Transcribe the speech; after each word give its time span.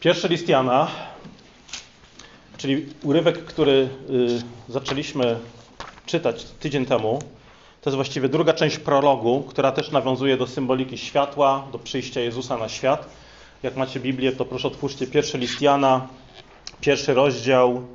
Pierwszy 0.00 0.28
list 0.28 0.48
Jana, 0.48 0.88
czyli 2.56 2.86
urywek, 3.02 3.44
który 3.44 3.88
y, 4.10 4.72
zaczęliśmy 4.72 5.38
czytać 6.06 6.44
tydzień 6.44 6.86
temu, 6.86 7.18
to 7.80 7.90
jest 7.90 7.94
właściwie 7.94 8.28
druga 8.28 8.52
część 8.52 8.78
prologu, 8.78 9.42
która 9.42 9.72
też 9.72 9.90
nawiązuje 9.90 10.36
do 10.36 10.46
symboliki 10.46 10.98
światła, 10.98 11.68
do 11.72 11.78
przyjścia 11.78 12.20
Jezusa 12.20 12.56
na 12.58 12.68
świat. 12.68 13.08
Jak 13.62 13.76
macie 13.76 14.00
Biblię, 14.00 14.32
to 14.32 14.44
proszę 14.44 14.68
otwórzcie 14.68 15.06
pierwszy 15.06 15.38
list 15.38 15.62
Jana, 15.62 16.08
pierwszy 16.80 17.14
rozdział. 17.14 17.86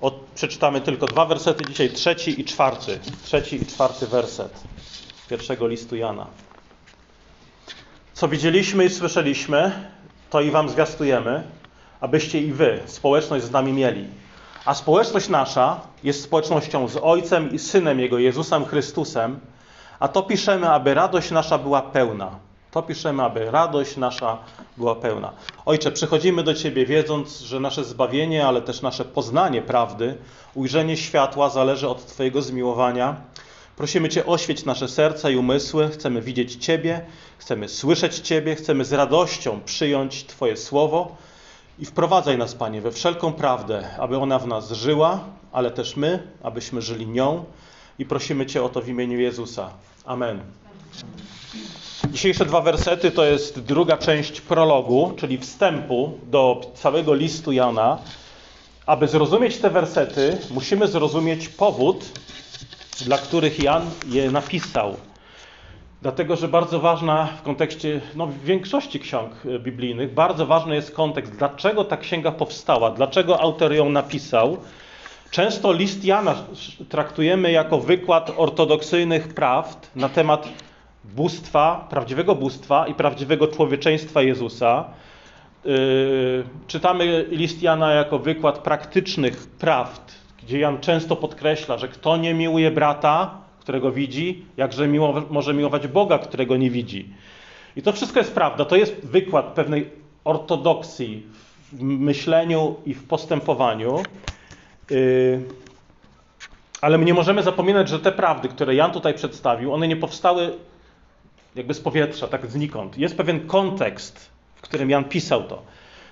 Od, 0.00 0.14
przeczytamy 0.34 0.80
tylko 0.80 1.06
dwa 1.06 1.26
wersety 1.26 1.64
dzisiaj, 1.64 1.90
trzeci 1.90 2.40
i 2.40 2.44
czwarty. 2.44 2.98
Trzeci 3.24 3.62
i 3.62 3.66
czwarty 3.66 4.06
werset 4.06 4.60
pierwszego 5.28 5.68
listu 5.68 5.96
Jana. 5.96 6.26
Co 8.12 8.28
widzieliśmy 8.28 8.84
i 8.84 8.90
słyszeliśmy, 8.90 9.90
to 10.30 10.40
i 10.40 10.50
wam 10.50 10.68
zwiastujemy, 10.68 11.42
abyście 12.00 12.40
i 12.40 12.52
wy 12.52 12.80
społeczność 12.86 13.44
z 13.44 13.50
nami 13.50 13.72
mieli. 13.72 14.06
A 14.64 14.74
społeczność 14.74 15.28
nasza 15.28 15.80
jest 16.04 16.22
społecznością 16.22 16.88
z 16.88 16.96
Ojcem 17.02 17.52
i 17.52 17.58
Synem 17.58 18.00
Jego, 18.00 18.18
Jezusem 18.18 18.64
Chrystusem, 18.64 19.40
a 20.00 20.08
to 20.08 20.22
piszemy, 20.22 20.70
aby 20.70 20.94
radość 20.94 21.30
nasza 21.30 21.58
była 21.58 21.82
pełna. 21.82 22.30
To 22.70 22.82
piszemy, 22.82 23.22
aby 23.22 23.50
radość 23.50 23.96
nasza 23.96 24.38
była 24.76 24.94
pełna. 24.94 25.32
Ojcze, 25.66 25.92
przychodzimy 25.92 26.42
do 26.42 26.54
Ciebie 26.54 26.86
wiedząc, 26.86 27.40
że 27.40 27.60
nasze 27.60 27.84
zbawienie, 27.84 28.46
ale 28.46 28.62
też 28.62 28.82
nasze 28.82 29.04
poznanie 29.04 29.62
prawdy, 29.62 30.16
ujrzenie 30.54 30.96
światła 30.96 31.50
zależy 31.50 31.88
od 31.88 32.06
Twojego 32.06 32.42
zmiłowania. 32.42 33.16
Prosimy 33.76 34.08
Cię, 34.08 34.26
oświeć 34.26 34.64
nasze 34.64 34.88
serca 34.88 35.30
i 35.30 35.36
umysły. 35.36 35.88
Chcemy 35.88 36.22
widzieć 36.22 36.56
Ciebie, 36.56 37.06
chcemy 37.38 37.68
słyszeć 37.68 38.18
Ciebie, 38.18 38.54
chcemy 38.54 38.84
z 38.84 38.92
radością 38.92 39.60
przyjąć 39.64 40.24
Twoje 40.24 40.56
słowo 40.56 41.16
i 41.78 41.84
wprowadzaj 41.84 42.38
nas, 42.38 42.54
Panie, 42.54 42.80
we 42.80 42.92
wszelką 42.92 43.32
prawdę, 43.32 43.88
aby 43.98 44.18
ona 44.18 44.38
w 44.38 44.46
nas 44.46 44.72
żyła, 44.72 45.20
ale 45.52 45.70
też 45.70 45.96
my, 45.96 46.22
abyśmy 46.42 46.82
żyli 46.82 47.06
nią. 47.06 47.44
I 47.98 48.04
prosimy 48.04 48.46
Cię 48.46 48.62
o 48.62 48.68
to 48.68 48.80
w 48.80 48.88
imieniu 48.88 49.20
Jezusa. 49.20 49.70
Amen. 50.04 50.40
Dzisiejsze 52.10 52.44
dwa 52.44 52.60
wersety 52.60 53.10
to 53.10 53.24
jest 53.24 53.60
druga 53.60 53.96
część 53.96 54.40
prologu, 54.40 55.12
czyli 55.16 55.38
wstępu 55.38 56.18
do 56.26 56.60
całego 56.74 57.14
listu 57.14 57.52
Jana. 57.52 57.98
Aby 58.86 59.08
zrozumieć 59.08 59.56
te 59.56 59.70
wersety, 59.70 60.38
musimy 60.50 60.88
zrozumieć 60.88 61.48
powód, 61.48 62.04
dla 63.04 63.18
których 63.18 63.62
Jan 63.62 63.90
je 64.06 64.30
napisał. 64.30 64.96
Dlatego, 66.02 66.36
że 66.36 66.48
bardzo 66.48 66.80
ważna 66.80 67.26
w 67.26 67.42
kontekście 67.42 68.00
no, 68.14 68.26
w 68.26 68.38
większości 68.38 69.00
ksiąg 69.00 69.32
biblijnych, 69.58 70.14
bardzo 70.14 70.46
ważny 70.46 70.74
jest 70.74 70.94
kontekst, 70.94 71.36
dlaczego 71.36 71.84
ta 71.84 71.96
księga 71.96 72.32
powstała, 72.32 72.90
dlaczego 72.90 73.40
autor 73.40 73.72
ją 73.72 73.90
napisał. 73.90 74.56
Często 75.30 75.72
list 75.72 76.04
Jana 76.04 76.34
traktujemy 76.88 77.52
jako 77.52 77.78
wykład 77.78 78.32
ortodoksyjnych 78.36 79.34
prawd 79.34 79.90
na 79.96 80.08
temat 80.08 80.48
bóstwa, 81.04 81.86
prawdziwego 81.90 82.34
bóstwa 82.34 82.86
i 82.86 82.94
prawdziwego 82.94 83.48
człowieczeństwa 83.48 84.22
Jezusa. 84.22 84.84
Yy, 85.64 86.44
czytamy 86.66 87.26
list 87.30 87.62
Jana 87.62 87.92
jako 87.92 88.18
wykład 88.18 88.58
praktycznych 88.58 89.46
prawd, 89.46 90.14
gdzie 90.42 90.58
Jan 90.58 90.80
często 90.80 91.16
podkreśla, 91.16 91.78
że 91.78 91.88
kto 91.88 92.16
nie 92.16 92.34
miłuje 92.34 92.70
brata, 92.70 93.47
którego 93.68 93.92
widzi, 93.92 94.44
jakże 94.56 94.88
miło, 94.88 95.22
może 95.30 95.54
miłować 95.54 95.86
Boga, 95.86 96.18
którego 96.18 96.56
nie 96.56 96.70
widzi. 96.70 97.08
I 97.76 97.82
to 97.82 97.92
wszystko 97.92 98.18
jest 98.18 98.34
prawda. 98.34 98.64
To 98.64 98.76
jest 98.76 99.06
wykład 99.06 99.46
pewnej 99.46 99.90
ortodoksji 100.24 101.26
w 101.72 101.82
myśleniu 101.82 102.76
i 102.86 102.94
w 102.94 103.04
postępowaniu. 103.04 104.02
Yy, 104.90 105.42
ale 106.80 106.98
my 106.98 107.04
nie 107.04 107.14
możemy 107.14 107.42
zapominać, 107.42 107.88
że 107.88 108.00
te 108.00 108.12
prawdy, 108.12 108.48
które 108.48 108.74
Jan 108.74 108.92
tutaj 108.92 109.14
przedstawił, 109.14 109.74
one 109.74 109.88
nie 109.88 109.96
powstały 109.96 110.54
jakby 111.54 111.74
z 111.74 111.80
powietrza, 111.80 112.28
tak 112.28 112.46
znikąd. 112.46 112.98
Jest 112.98 113.16
pewien 113.16 113.46
kontekst, 113.46 114.30
w 114.56 114.60
którym 114.60 114.90
Jan 114.90 115.04
pisał 115.04 115.42
to. 115.42 115.62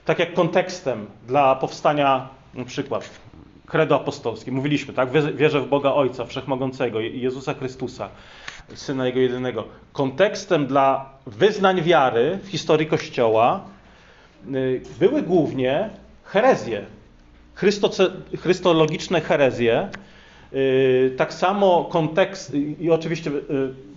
Tak 0.05 0.19
jak 0.19 0.34
kontekstem 0.34 1.06
dla 1.27 1.55
powstania, 1.55 2.28
na 2.55 2.65
przykład, 2.65 3.11
kredo 3.66 3.97
apostolskie. 3.97 4.53
Mówiliśmy, 4.53 4.94
tak? 4.94 5.09
Wierzę 5.37 5.60
w 5.60 5.69
Boga 5.69 5.93
Ojca 5.93 6.25
Wszechmogącego, 6.25 7.00
Jezusa 7.00 7.54
Chrystusa, 7.54 8.09
Syna 8.75 9.06
Jego 9.06 9.21
jedynego. 9.21 9.65
Kontekstem 9.93 10.66
dla 10.66 11.10
wyznań 11.27 11.82
wiary 11.82 12.38
w 12.43 12.49
historii 12.49 12.87
Kościoła 12.87 13.65
były 15.00 15.22
głównie 15.22 15.91
herezje, 16.25 16.84
chrystologiczne 18.37 19.21
herezje. 19.21 19.88
Tak 21.16 21.34
samo 21.34 21.84
kontekst, 21.84 22.53
i 22.81 22.91
oczywiście 22.91 23.31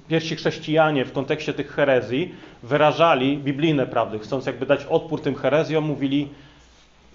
pierwsi 0.08 0.36
chrześcijanie 0.36 1.06
w 1.06 1.14
kontekście 1.14 1.54
tych 1.54 1.72
herezji 1.72 2.36
wyrażali 2.64 3.38
biblijne 3.38 3.88
prawdy, 3.88 4.20
chcąc 4.20 4.46
jakby 4.46 4.66
dać 4.66 4.86
odpór 4.86 5.22
tym 5.22 5.36
herezjom, 5.36 5.84
mówili, 5.84 6.28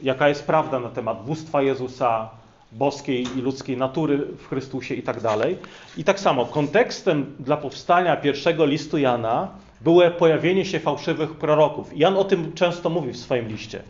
jaka 0.03 0.29
jest 0.29 0.47
prawda 0.47 0.81
na 0.81 0.89
temat 0.89 1.25
bóstwa 1.25 1.63
Jezusa, 1.63 2.31
boskiej 2.75 3.27
i 3.37 3.41
ludzkiej 3.41 3.77
natury 3.77 4.19
w 4.19 4.49
Chrystusie 4.49 4.95
i 4.95 5.03
tak 5.03 5.21
dalej. 5.21 5.59
I 5.97 6.05
tak 6.05 6.21
samo 6.21 6.47
kontekstem 6.47 7.37
dla 7.41 7.57
powstania 7.57 8.17
pierwszego 8.17 8.67
listu 8.67 8.99
Jana 8.99 9.49
było 9.81 10.11
pojawienie 10.11 10.65
się 10.65 10.81
fałszywych 10.81 11.31
proroków. 11.31 11.97
Jan 11.97 12.17
o 12.17 12.25
tym 12.25 12.53
często 12.53 12.91
mówi 12.91 13.13
w 13.13 13.17
swoim 13.17 13.49
liście, 13.49 13.83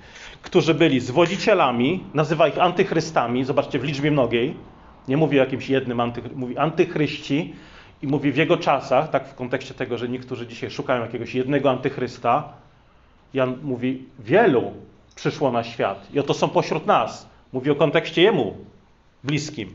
którzy 0.42 0.74
byli 0.74 1.00
zwodzicielami, 1.00 2.04
nazywa 2.14 2.48
ich 2.48 2.58
antychrystami, 2.58 3.44
zobaczcie 3.44 3.78
w 3.78 3.84
liczbie 3.84 4.10
mnogiej, 4.10 4.56
nie 5.08 5.16
mówi 5.16 5.40
o 5.40 5.42
jakimś 5.42 5.70
jednym, 5.70 6.00
anty, 6.00 6.22
mówi 6.34 6.58
antychryści 6.58 7.54
i 8.02 8.06
mówi 8.06 8.32
w 8.32 8.36
jego 8.36 8.56
czasach, 8.56 9.10
tak 9.10 9.28
w 9.28 9.34
kontekście 9.34 9.74
tego, 9.74 9.98
że 9.98 10.08
niektórzy 10.08 10.46
dzisiaj 10.46 10.70
szukają 10.70 11.02
jakiegoś 11.02 11.34
jednego 11.34 11.70
antychrysta, 11.70 12.52
Jan 13.34 13.58
mówi 13.62 14.04
wielu 14.18 14.72
przyszło 15.14 15.52
na 15.52 15.64
świat 15.64 16.08
i 16.14 16.18
oto 16.20 16.34
są 16.34 16.48
pośród 16.48 16.86
nas. 16.86 17.28
Mówi 17.52 17.70
o 17.70 17.74
kontekście 17.74 18.22
jemu 18.22 18.56
bliskim. 19.24 19.74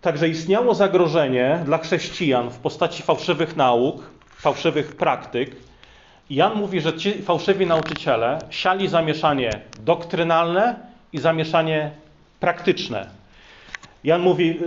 Także 0.00 0.28
istniało 0.28 0.74
zagrożenie 0.74 1.62
dla 1.64 1.78
chrześcijan 1.78 2.50
w 2.50 2.58
postaci 2.58 3.02
fałszywych 3.02 3.56
nauk, 3.56 4.10
fałszywych 4.36 4.96
praktyk. 4.96 5.56
Jan 6.30 6.54
mówi, 6.54 6.80
że 6.80 6.92
ci 6.96 7.22
fałszywi 7.22 7.66
nauczyciele 7.66 8.38
siali 8.50 8.88
zamieszanie 8.88 9.50
doktrynalne 9.80 10.76
i 11.12 11.18
zamieszanie 11.18 11.90
praktyczne. 12.40 13.17
Jan 14.04 14.22
mówi, 14.22 14.58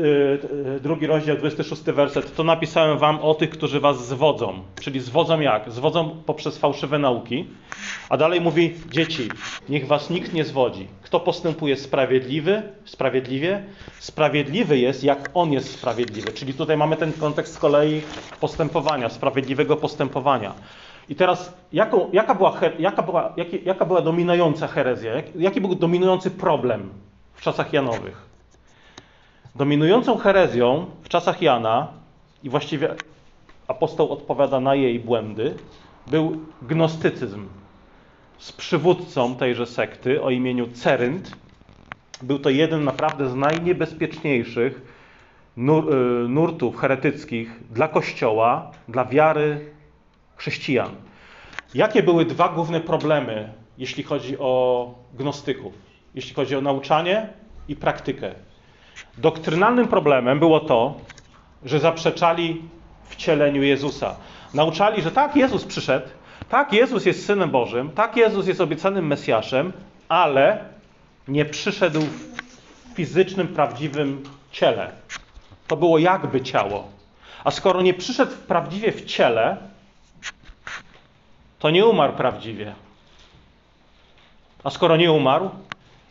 drugi 0.81 1.08
rozdział, 1.08 1.38
26 1.38 1.84
werset, 1.84 2.36
to 2.36 2.44
napisałem 2.44 2.97
wam 2.97 3.19
o 3.19 3.34
tych, 3.34 3.50
którzy 3.50 3.80
was 3.80 4.08
zwodzą. 4.08 4.53
Czyli 4.81 5.00
zwodzą 5.00 5.40
jak? 5.40 5.72
Zwodzą 5.72 6.24
poprzez 6.25 6.58
fałszywe 6.58 7.00
nauki. 7.00 7.47
A 8.09 8.18
dalej 8.18 8.41
mówi, 8.41 8.74
dzieci, 8.90 9.30
niech 9.70 9.88
was 9.88 10.09
nikt 10.09 10.34
nie 10.34 10.46
zwodzi. 10.46 10.88
Kto 11.02 11.20
postępuje 11.20 11.78
sprawiedliwy, 11.78 12.62
sprawiedliwie, 12.86 13.64
sprawiedliwy 14.00 14.78
jest, 14.80 15.03
jak 15.03 15.30
on 15.34 15.53
jest 15.53 15.72
sprawiedliwy. 15.72 16.31
Czyli 16.31 16.53
tutaj 16.53 16.78
mamy 16.78 16.96
ten 16.97 17.14
kontekst 17.14 17.53
z 17.53 17.58
kolei 17.58 18.02
postępowania, 18.40 19.09
sprawiedliwego 19.09 19.78
postępowania. 19.78 20.53
I 21.09 21.16
teraz, 21.16 21.53
jaką, 21.74 22.09
jaka, 22.14 22.36
była, 22.36 22.59
jaka, 22.80 23.03
była, 23.03 23.36
jaka 23.66 23.86
była 23.86 24.02
dominująca 24.02 24.68
herezja? 24.68 25.12
Jaki 25.36 25.62
był 25.62 25.75
dominujący 25.75 26.31
problem 26.31 26.90
w 27.34 27.41
czasach 27.41 27.74
Janowych? 27.74 28.31
Dominującą 29.56 30.17
herezją 30.17 30.85
w 31.03 31.09
czasach 31.09 31.41
Jana, 31.41 31.88
i 32.43 32.49
właściwie 32.49 32.96
apostoł 33.67 34.11
odpowiada 34.11 34.59
na 34.59 34.76
jej 34.76 34.99
błędy, 34.99 35.55
był 36.08 36.37
gnostycyzm. 36.61 37.47
Z 38.37 38.52
przywódcą 38.52 39.35
tejże 39.35 39.66
sekty 39.66 40.22
o 40.22 40.29
imieniu 40.29 40.67
Cerynt 40.67 41.35
był 42.22 42.40
to 42.40 42.49
jeden 42.49 42.84
naprawdę 42.84 43.29
z 43.29 43.35
najniebezpieczniejszych 43.35 44.81
nur, 45.58 45.96
nurtów 46.29 46.78
heretyckich 46.78 47.59
dla 47.72 47.87
Kościoła, 47.87 48.72
dla 48.87 49.05
wiary 49.05 49.73
chrześcijan. 50.35 50.90
Jakie 51.73 52.03
były 52.03 52.26
dwa 52.26 52.49
główne 52.49 52.81
problemy, 52.81 53.53
jeśli 53.78 54.03
chodzi 54.03 54.37
o 54.40 54.93
gnostyków? 55.14 55.73
Jeśli 56.16 56.35
chodzi 56.35 56.55
o 56.55 56.61
nauczanie 56.61 57.29
i 57.67 57.76
praktykę. 57.76 58.35
Doktrynalnym 59.18 59.88
problemem 59.88 60.40
było 60.40 60.59
to, 60.59 60.96
że 61.66 61.80
zaprzeczali 61.80 62.62
wcieleniu 63.03 63.64
Jezusa. 63.64 64.16
Nauczali, 64.53 65.02
że 65.02 65.12
tak, 65.12 65.36
Jezus 65.36 65.66
przyszedł, 65.66 66.08
tak, 66.50 66.74
Jezus 66.74 67.06
jest 67.06 67.26
Synem 67.26 67.50
Bożym, 67.50 67.92
tak, 67.92 68.18
Jezus 68.18 68.48
jest 68.48 68.62
obiecanym 68.62 69.08
Mesjaszem, 69.08 69.74
ale 70.09 70.66
nie 71.28 71.46
przyszedł 71.46 72.02
w 72.02 72.96
fizycznym, 72.96 73.48
prawdziwym 73.48 74.24
ciele. 74.52 74.92
To 75.68 75.78
było 75.78 75.98
jakby 75.98 76.42
ciało. 76.42 76.88
A 77.44 77.52
skoro 77.52 77.82
nie 77.82 77.94
przyszedł 77.94 78.32
prawdziwie 78.48 78.92
w 78.92 79.06
ciele, 79.06 79.58
to 81.59 81.70
nie 81.70 81.86
umarł 81.86 82.14
prawdziwie. 82.14 82.74
A 84.64 84.70
skoro 84.70 84.98
nie 84.98 85.12
umarł, 85.12 85.50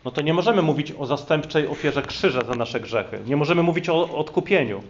no 0.05 0.11
to 0.11 0.21
nie 0.21 0.33
możemy 0.33 0.61
mówić 0.61 0.93
o 0.99 1.05
zastępczej 1.05 1.67
ofierze 1.67 2.01
krzyża 2.01 2.41
za 2.41 2.55
nasze 2.55 2.79
grzechy. 2.79 3.19
Nie 3.27 3.35
możemy 3.35 3.63
mówić 3.63 3.89
o 3.89 4.17
odkupieniu. 4.17 4.83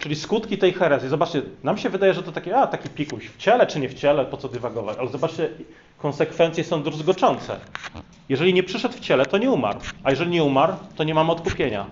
Czyli 0.00 0.16
skutki 0.16 0.58
tej 0.58 0.72
herezji. 0.72 1.08
Zobaczcie, 1.08 1.42
nam 1.64 1.78
się 1.78 1.88
wydaje, 1.88 2.14
że 2.14 2.22
to 2.22 2.32
takie, 2.32 2.56
a 2.56 2.66
taki 2.66 2.88
pikuś, 2.88 3.26
w 3.26 3.36
ciele 3.36 3.66
czy 3.66 3.80
nie 3.80 3.88
w 3.88 3.94
ciele, 3.94 4.24
po 4.24 4.36
co 4.36 4.48
dywagować. 4.48 4.98
Ale 4.98 5.08
zobaczcie, 5.08 5.48
konsekwencje 5.98 6.64
są 6.64 6.82
druzgoczące. 6.82 7.56
Jeżeli 8.28 8.54
nie 8.54 8.62
przyszedł 8.62 8.94
w 8.94 9.00
ciele, 9.00 9.26
to 9.26 9.38
nie 9.38 9.50
umarł. 9.50 9.78
A 10.04 10.10
jeżeli 10.10 10.30
nie 10.30 10.44
umarł, 10.44 10.72
to 10.96 11.04
nie 11.04 11.14
mamy 11.14 11.32
odkupienia. 11.32 11.86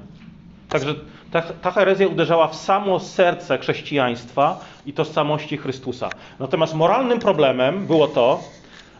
Także 0.68 0.94
ta, 1.30 1.42
ta 1.42 1.70
herezja 1.70 2.08
uderzała 2.08 2.48
w 2.48 2.56
samo 2.56 3.00
serce 3.00 3.58
chrześcijaństwa 3.58 4.60
i 4.86 4.92
tożsamości 4.92 5.56
Chrystusa. 5.56 6.10
Natomiast 6.38 6.74
moralnym 6.74 7.18
problemem 7.18 7.86
było 7.86 8.08
to, 8.08 8.40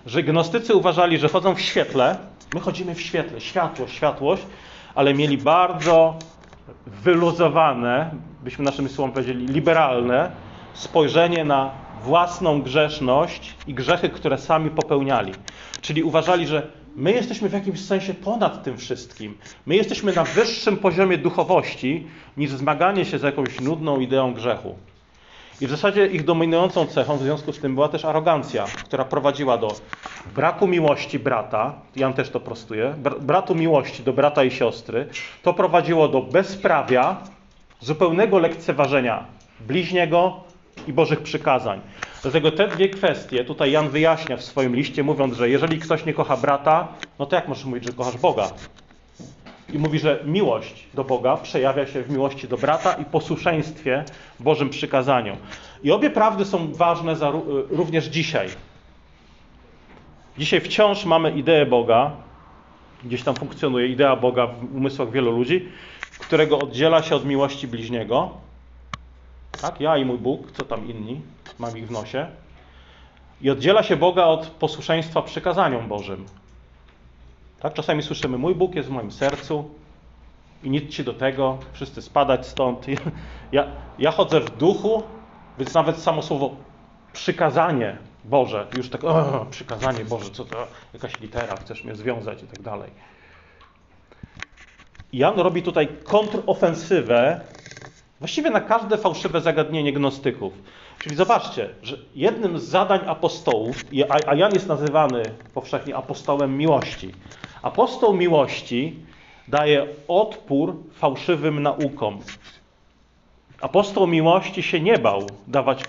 że 0.07 0.23
gnostycy 0.23 0.75
uważali, 0.75 1.19
że 1.19 1.29
chodzą 1.29 1.55
w 1.55 1.61
świetle, 1.61 2.17
my 2.53 2.61
chodzimy 2.61 2.95
w 2.95 3.01
świetle, 3.01 3.41
światłość, 3.41 3.95
światłość, 3.95 4.43
ale 4.95 5.15
mieli 5.15 5.39
bardzo 5.39 6.15
wyluzowane, 6.87 8.11
byśmy 8.43 8.65
naszym 8.65 8.89
słowem 8.89 9.13
powiedzieli, 9.13 9.47
liberalne 9.47 10.31
spojrzenie 10.75 11.45
na 11.45 11.71
własną 12.05 12.63
grzeszność 12.63 13.55
i 13.67 13.75
grzechy, 13.75 14.09
które 14.09 14.39
sami 14.39 14.71
popełniali. 14.71 15.33
Czyli 15.81 16.03
uważali, 16.03 16.47
że 16.47 16.67
my 16.97 17.13
jesteśmy 17.13 17.49
w 17.49 17.53
jakimś 17.53 17.81
sensie 17.85 18.15
ponad 18.15 18.63
tym 18.63 18.77
wszystkim. 18.79 19.39
My 19.67 19.77
jesteśmy 19.77 20.13
na 20.13 20.25
wyższym 20.25 20.77
poziomie 20.77 21.19
duchowości 21.19 22.07
niż 22.37 22.51
zmaganie 22.51 23.05
się 23.05 23.19
z 23.19 23.23
jakąś 23.23 23.61
nudną 23.61 24.01
ideą 24.01 24.35
grzechu. 24.35 24.75
I 25.61 25.67
w 25.67 25.71
zasadzie 25.71 26.07
ich 26.07 26.25
dominującą 26.25 26.87
cechą 26.87 27.17
w 27.17 27.23
związku 27.23 27.53
z 27.53 27.59
tym 27.61 27.75
była 27.75 27.89
też 27.89 28.05
arogancja, 28.05 28.71
która 28.85 29.05
prowadziła 29.05 29.59
do 29.59 29.81
braku 30.35 30.67
miłości 30.67 31.19
brata, 31.19 31.75
Jan 31.97 32.13
też 32.13 32.31
to 32.31 32.41
prostuje, 32.41 32.95
br- 33.03 33.21
bratu 33.21 33.55
miłości 33.55 34.03
do 34.03 34.13
brata 34.13 34.45
i 34.45 34.51
siostry. 34.51 35.09
To 35.43 35.55
prowadziło 35.55 36.09
do 36.09 36.23
bezprawia, 36.23 37.17
zupełnego 37.81 38.39
lekceważenia 38.39 39.25
bliźniego 39.61 40.41
i 40.87 40.93
Bożych 40.93 41.21
przykazań. 41.23 41.81
Dlatego 42.23 42.53
te 42.53 42.69
dwie 42.69 42.89
kwestie 42.89 43.45
tutaj 43.45 43.71
Jan 43.73 43.89
wyjaśnia 43.89 44.37
w 44.37 44.43
swoim 44.43 44.77
liście, 44.77 45.03
mówiąc, 45.03 45.35
że 45.35 45.51
jeżeli 45.51 45.79
ktoś 45.79 46.05
nie 46.05 46.15
kocha 46.15 46.37
brata, 46.37 46.89
no 47.19 47.27
to 47.27 47.37
jak 47.37 47.49
możesz 47.49 47.65
mówić, 47.65 47.85
że 47.85 47.93
kochasz 47.93 48.17
Boga? 48.17 48.51
I 49.73 49.79
mówi, 49.79 49.99
że 49.99 50.23
miłość 50.25 50.87
do 50.95 51.05
Boga 51.05 51.37
przejawia 51.37 51.87
się 51.87 52.03
w 52.03 52.11
miłości 52.11 52.49
do 52.49 52.57
brata 52.57 52.93
i 52.93 53.05
posłuszeństwie 53.05 54.05
Bożym 54.41 54.71
przykazaniom. 54.71 55.37
I 55.83 55.93
obie 55.93 56.11
prawdy 56.11 56.45
są 56.45 56.73
ważne 56.73 57.17
za, 57.17 57.33
również 57.71 58.07
dzisiaj. 58.07 58.49
Dzisiaj 60.39 60.61
wciąż 60.61 61.05
mamy 61.05 61.31
ideę 61.31 61.67
Boga, 61.67 62.11
gdzieś 63.05 63.23
tam 63.23 63.35
funkcjonuje 63.35 63.87
idea 63.87 64.17
Boga 64.17 64.47
w 64.47 64.77
umysłach 64.77 65.11
wielu 65.11 65.31
ludzi, 65.31 65.69
którego 66.19 66.59
oddziela 66.59 67.03
się 67.03 67.17
od 67.17 67.25
miłości 67.25 67.69
bliźniego. 67.69 68.31
Tak, 69.61 69.81
ja 69.81 69.97
i 69.97 70.05
mój 70.05 70.19
Bóg, 70.19 70.53
co 70.53 70.65
tam 70.65 70.89
inni, 70.89 71.21
mam 71.59 71.79
ich 71.79 71.87
w 71.87 71.91
nosie. 71.91 72.27
I 73.43 73.51
oddziela 73.51 73.83
się 73.83 73.97
Boga 73.97 74.25
od 74.25 74.47
posłuszeństwa 74.47 75.23
przykazaniom 75.23 75.89
Bożym. 75.89 76.27
Tak? 77.61 77.75
Czasami 77.75 78.03
słyszymy, 78.03 78.39
mój 78.39 78.55
Bóg 78.55 78.75
jest 78.75 78.89
w 78.89 78.93
moim 78.93 79.13
sercu 79.13 79.71
i 80.63 80.71
nic 80.71 80.91
ci 80.91 81.05
do 81.05 81.15
tego, 81.15 81.59
wszyscy 81.73 82.03
spadać 82.03 82.47
stąd. 82.47 82.87
Ja, 83.53 83.67
ja 83.99 84.11
chodzę 84.11 84.41
w 84.41 84.57
duchu, 84.57 85.03
więc 85.59 85.75
nawet 85.75 85.99
samo 85.99 86.23
słowo 86.23 86.57
przykazanie 87.13 87.99
Boże, 88.25 88.67
już 88.77 88.91
tak, 88.91 89.05
o, 89.05 89.47
przykazanie 89.51 90.05
Boże, 90.05 90.31
co 90.31 90.45
to, 90.45 90.67
jakaś 90.93 91.21
litera, 91.21 91.57
chcesz 91.57 91.85
mnie 91.85 91.95
związać 91.95 92.43
i 92.43 92.47
tak 92.47 92.63
dalej. 92.63 92.91
Jan 95.13 95.39
robi 95.39 95.63
tutaj 95.63 95.89
kontrofensywę 96.05 97.41
właściwie 98.19 98.51
na 98.51 98.61
każde 98.61 98.99
fałszywe 98.99 99.41
zagadnienie 99.41 99.93
gnostyków. 99.93 100.53
Czyli 100.99 101.17
zobaczcie, 101.17 101.69
że 101.83 101.99
jednym 102.15 102.59
z 102.59 102.65
zadań 102.65 103.01
apostołów, 103.07 103.85
a 104.27 104.35
Jan 104.35 104.53
jest 104.53 104.69
nazywany 104.69 105.23
powszechnie 105.55 105.97
apostołem 105.97 106.59
miłości, 106.59 107.13
Apostoł 107.63 108.17
miłości 108.17 108.97
daje 109.49 109.87
odpór 110.09 110.77
fałszywym 110.93 111.63
naukom. 111.63 112.19
Apostoł 113.61 114.07
miłości 114.07 114.63
się 114.63 114.81
nie 114.81 114.99
bał 114.99 115.27
dawać 115.47 115.85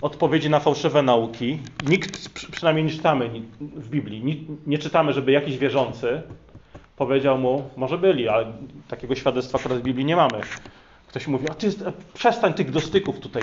odpowiedzi 0.00 0.50
na 0.50 0.60
fałszywe 0.60 1.02
nauki. 1.02 1.58
Nikt, 1.88 2.28
przynajmniej 2.50 2.84
nie 2.84 2.90
czytamy 2.90 3.30
w 3.60 3.88
Biblii, 3.88 4.46
nie, 4.66 4.78
czytamy, 4.78 5.12
żeby 5.12 5.32
jakiś 5.32 5.58
wierzący 5.58 6.22
powiedział 6.96 7.38
mu, 7.38 7.70
może 7.76 7.98
byli, 7.98 8.28
ale 8.28 8.52
takiego 8.88 9.14
świadectwa 9.14 9.58
akurat 9.58 9.78
w 9.78 9.82
Biblii 9.82 10.04
nie 10.04 10.16
mamy. 10.16 10.40
Ktoś 11.08 11.26
mówi, 11.26 11.50
a 11.50 11.54
ty 11.54 11.70
przestań 12.14 12.54
tych 12.54 12.70
dostyków 12.70 13.20
tutaj, 13.20 13.42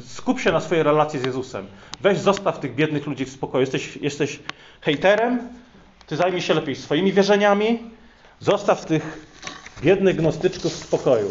skup 0.00 0.40
się 0.40 0.52
na 0.52 0.60
swojej 0.60 0.84
relacji 0.84 1.20
z 1.20 1.24
Jezusem. 1.24 1.66
Weź 2.00 2.18
zostaw 2.18 2.60
tych 2.60 2.74
biednych 2.74 3.06
ludzi 3.06 3.24
w 3.24 3.30
spokoju. 3.30 3.60
Jesteś, 3.60 3.96
jesteś 3.96 4.38
hejterem, 4.80 5.48
ty 6.08 6.16
zajmij 6.16 6.40
się 6.40 6.54
lepiej 6.54 6.76
swoimi 6.76 7.12
wierzeniami, 7.12 7.78
zostaw 8.40 8.84
tych 8.84 9.26
biednych 9.82 10.16
gnostyczków 10.16 10.72
w 10.72 10.76
spokoju. 10.76 11.30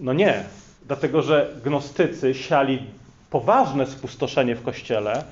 No 0.00 0.12
nie, 0.12 0.44
dlatego 0.86 1.22
że 1.22 1.54
gnostycy 1.64 2.34
siali 2.34 2.82
poważne 3.30 3.86
spustoszenie 3.86 4.56
w 4.56 4.62
kościele, 4.62 5.24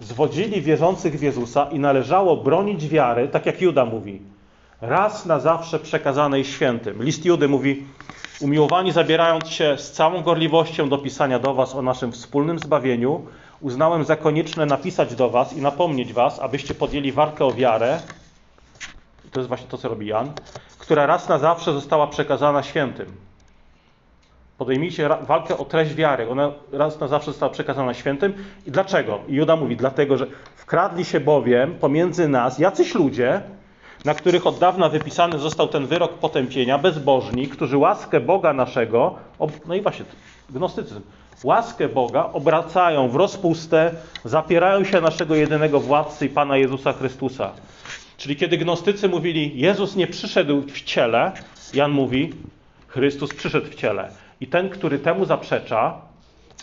zwodzili 0.00 0.62
wierzących 0.62 1.18
w 1.18 1.22
Jezusa 1.22 1.68
i 1.72 1.78
należało 1.78 2.36
bronić 2.36 2.88
wiary, 2.88 3.28
tak 3.28 3.46
jak 3.46 3.60
Juda 3.60 3.84
mówi, 3.84 4.20
raz 4.80 5.26
na 5.26 5.40
zawsze 5.40 5.78
przekazanej 5.78 6.44
świętym. 6.44 7.02
List 7.02 7.24
Judy 7.24 7.48
mówi, 7.48 7.86
umiłowani 8.40 8.92
zabierając 8.92 9.48
się 9.48 9.76
z 9.78 9.92
całą 9.92 10.22
gorliwością 10.22 10.88
do 10.88 10.98
pisania 10.98 11.38
do 11.38 11.54
was 11.54 11.74
o 11.74 11.82
naszym 11.82 12.12
wspólnym 12.12 12.58
zbawieniu, 12.58 13.26
uznałem 13.60 14.04
za 14.04 14.16
konieczne 14.16 14.66
napisać 14.66 15.14
do 15.14 15.30
Was 15.30 15.52
i 15.52 15.60
napomnieć 15.62 16.12
Was, 16.12 16.40
abyście 16.40 16.74
podjęli 16.74 17.12
walkę 17.12 17.44
o 17.44 17.52
wiarę. 17.52 18.00
To 19.32 19.40
jest 19.40 19.48
właśnie 19.48 19.66
to, 19.66 19.78
co 19.78 19.88
robi 19.88 20.06
Jan, 20.06 20.32
która 20.78 21.06
raz 21.06 21.28
na 21.28 21.38
zawsze 21.38 21.72
została 21.72 22.06
przekazana 22.06 22.62
świętym. 22.62 23.06
Podejmijcie 24.58 25.08
walkę 25.08 25.58
o 25.58 25.64
treść 25.64 25.94
wiary. 25.94 26.28
Ona 26.30 26.52
raz 26.72 27.00
na 27.00 27.08
zawsze 27.08 27.30
została 27.30 27.52
przekazana 27.52 27.94
świętym. 27.94 28.34
I 28.66 28.70
dlaczego? 28.70 29.18
I 29.28 29.34
Juda 29.34 29.56
mówi, 29.56 29.76
dlatego, 29.76 30.16
że 30.16 30.26
wkradli 30.56 31.04
się 31.04 31.20
bowiem 31.20 31.74
pomiędzy 31.74 32.28
nas 32.28 32.58
jacyś 32.58 32.94
ludzie, 32.94 33.42
na 34.04 34.14
których 34.14 34.46
od 34.46 34.58
dawna 34.58 34.88
wypisany 34.88 35.38
został 35.38 35.68
ten 35.68 35.86
wyrok 35.86 36.12
potępienia, 36.12 36.78
bezbożni, 36.78 37.48
którzy 37.48 37.78
łaskę 37.78 38.20
Boga 38.20 38.52
naszego, 38.52 39.14
no 39.66 39.74
i 39.74 39.80
właśnie, 39.80 40.04
gnostycyzm, 40.50 41.00
łaskę 41.44 41.88
Boga 41.88 42.30
obracają 42.32 43.08
w 43.08 43.16
rozpustę, 43.16 43.94
zapierają 44.24 44.84
się 44.84 45.00
naszego 45.00 45.34
jedynego 45.34 45.80
władcy 45.80 46.26
i 46.26 46.28
Pana 46.28 46.56
Jezusa 46.56 46.92
Chrystusa. 46.92 47.52
Czyli 48.16 48.36
kiedy 48.36 48.58
gnostycy 48.58 49.08
mówili, 49.08 49.60
Jezus 49.60 49.96
nie 49.96 50.06
przyszedł 50.06 50.62
w 50.62 50.82
ciele, 50.82 51.32
Jan 51.74 51.90
mówi, 51.90 52.32
Chrystus 52.88 53.34
przyszedł 53.34 53.66
w 53.66 53.74
ciele. 53.74 54.10
I 54.40 54.46
ten, 54.46 54.68
który 54.68 54.98
temu 54.98 55.24
zaprzecza, 55.24 56.00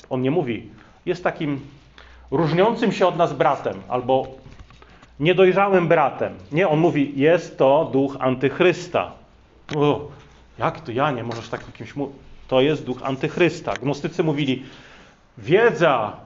on 0.09 0.21
nie 0.21 0.31
mówi, 0.31 0.69
jest 1.05 1.23
takim 1.23 1.59
różniącym 2.31 2.91
się 2.91 3.07
od 3.07 3.17
nas 3.17 3.33
bratem 3.33 3.81
albo 3.87 4.27
niedojrzałym 5.19 5.87
bratem. 5.87 6.33
Nie, 6.51 6.69
on 6.69 6.79
mówi, 6.79 7.13
jest 7.15 7.57
to 7.57 7.89
duch 7.93 8.17
antychrysta. 8.19 9.11
O, 9.75 10.07
jak 10.59 10.81
to 10.81 10.91
ja 10.91 11.11
nie 11.11 11.23
możesz 11.23 11.49
takim 11.49 11.71
kimś 11.71 11.95
mówić? 11.95 12.24
To 12.47 12.61
jest 12.61 12.83
duch 12.83 13.03
antychrysta. 13.03 13.73
Gnostycy 13.73 14.23
mówili, 14.23 14.63
wiedza, 15.37 16.17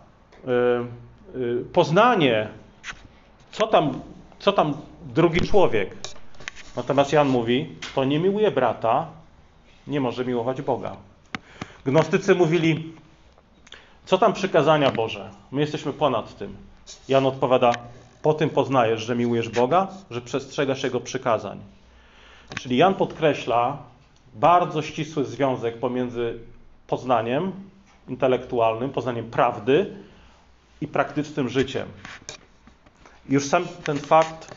yy, 0.46 1.42
yy, 1.42 1.66
poznanie, 1.74 2.48
co 3.52 3.68
tam, 3.68 4.02
co 4.40 4.54
tam 4.54 4.74
drugi 5.06 5.42
człowiek. 5.42 5.96
Natomiast 6.76 7.14
Jan 7.14 7.28
mówi, 7.28 7.76
to 7.96 8.04
nie 8.06 8.20
miłuje 8.20 8.52
brata, 8.52 9.08
nie 9.88 10.02
może 10.02 10.26
miłować 10.26 10.62
Boga. 10.62 10.96
Gnostycy 11.86 12.36
mówili, 12.36 12.94
co 14.06 14.18
tam 14.18 14.34
przykazania 14.34 14.92
Boże? 14.92 15.30
My 15.52 15.62
jesteśmy 15.62 15.94
ponad 15.94 16.38
tym. 16.38 16.56
Jan 17.08 17.26
odpowiada, 17.26 17.72
po 18.22 18.34
tym 18.34 18.50
poznajesz, 18.50 19.02
że 19.02 19.16
miłujesz 19.16 19.50
Boga, 19.50 19.88
że 20.12 20.22
przestrzegasz 20.22 20.84
Jego 20.84 21.00
przykazań. 21.00 21.60
Czyli 22.60 22.78
Jan 22.78 22.96
podkreśla 22.96 23.78
bardzo 24.34 24.82
ścisły 24.82 25.26
związek 25.26 25.78
pomiędzy 25.78 26.40
poznaniem 26.88 27.52
intelektualnym, 28.08 28.90
poznaniem 28.90 29.32
prawdy 29.32 29.94
i 30.82 30.88
praktycznym 30.88 31.50
życiem. 31.50 31.88
Już 33.30 33.46
sam 33.46 33.66
ten 33.84 33.98
fakt 34.00 34.56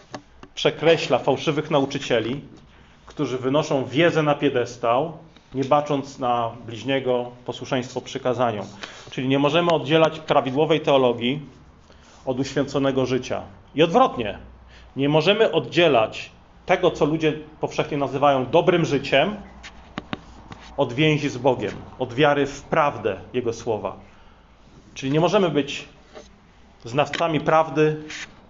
przekreśla 0.55 1.19
fałszywych 1.19 1.71
nauczycieli, 1.71 2.41
którzy 3.07 3.39
wynoszą 3.39 3.85
wiedzę 3.85 4.23
na 4.23 4.35
piedestał, 4.35 5.13
nie 5.55 5.65
bacząc 5.65 6.19
na 6.19 6.51
bliźniego 6.67 7.31
posłuszeństwo 7.45 8.01
przykazaniom. 8.01 8.67
Czyli 9.11 9.29
nie 9.29 9.39
możemy 9.39 9.71
oddzielać 9.71 10.19
prawidłowej 10.19 10.81
teologii 10.81 11.41
od 12.27 12.41
uświęconego 12.41 13.07
życia. 13.07 13.43
I 13.75 13.83
odwrotnie. 13.83 14.39
Nie 14.97 15.09
możemy 15.09 15.53
oddzielać 15.53 16.31
tego, 16.67 16.91
co 16.91 17.05
ludzie 17.05 17.33
powszechnie 17.61 17.97
nazywają 17.97 18.47
dobrym 18.47 18.85
życiem, 18.85 19.37
od 20.77 20.93
więzi 20.93 21.29
z 21.29 21.39
Bogiem, 21.39 21.73
od 21.99 22.15
wiary 22.15 22.47
w 22.47 22.63
prawdę 22.63 23.17
Jego 23.33 23.53
słowa. 23.53 23.97
Czyli 24.95 25.13
nie 25.13 25.21
możemy 25.21 25.51
być 25.51 25.89
znawcami 26.85 27.41
prawdy 27.41 28.03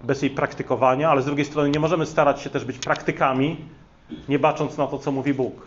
bez 0.05 0.23
jej 0.23 0.31
praktykowania, 0.31 1.11
ale 1.11 1.23
z 1.23 1.25
drugiej 1.25 1.45
strony 1.45 1.71
nie 1.71 1.81
możemy 1.81 2.07
starać 2.07 2.43
się 2.43 2.51
też 2.51 2.65
być 2.65 2.79
praktykami, 2.79 3.57
nie 4.29 4.39
bacząc 4.39 4.79
na 4.79 4.87
to, 4.87 4.99
co 4.99 5.13
mówi 5.13 5.35
Bóg. 5.35 5.67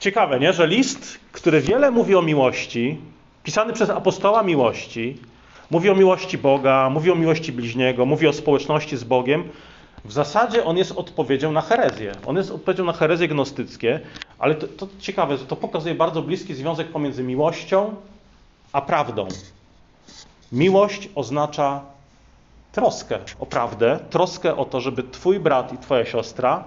Ciekawe, 0.00 0.40
nie? 0.40 0.52
że 0.52 0.66
list, 0.66 1.20
który 1.32 1.60
wiele 1.60 1.90
mówi 1.90 2.14
o 2.14 2.22
miłości, 2.22 2.98
pisany 3.42 3.72
przez 3.72 3.90
apostoła 3.90 4.42
miłości, 4.42 5.16
mówi 5.70 5.90
o 5.90 5.94
miłości 5.94 6.38
Boga, 6.38 6.90
mówi 6.90 7.10
o 7.10 7.14
miłości 7.14 7.52
bliźniego, 7.52 8.06
mówi 8.06 8.26
o 8.26 8.32
społeczności 8.32 8.96
z 8.96 9.04
Bogiem, 9.04 9.48
w 10.04 10.12
zasadzie 10.12 10.64
on 10.64 10.76
jest 10.76 10.92
odpowiedzią 10.92 11.52
na 11.52 11.60
herezję. 11.60 12.12
On 12.26 12.36
jest 12.36 12.50
odpowiedzią 12.50 12.84
na 12.84 12.92
herezje 12.92 13.28
gnostyckie, 13.28 14.00
ale 14.38 14.54
to, 14.54 14.66
to 14.66 14.88
ciekawe, 14.98 15.38
to 15.38 15.56
pokazuje 15.56 15.94
bardzo 15.94 16.22
bliski 16.22 16.54
związek 16.54 16.88
pomiędzy 16.88 17.22
miłością 17.22 17.94
a 18.72 18.80
prawdą. 18.80 19.28
Miłość 20.52 21.08
oznacza 21.14 21.80
troskę 22.72 23.18
o 23.40 23.46
prawdę, 23.46 23.98
troskę 24.10 24.56
o 24.56 24.64
to, 24.64 24.80
żeby 24.80 25.02
Twój 25.02 25.40
brat 25.40 25.72
i 25.72 25.78
Twoja 25.78 26.04
siostra 26.06 26.64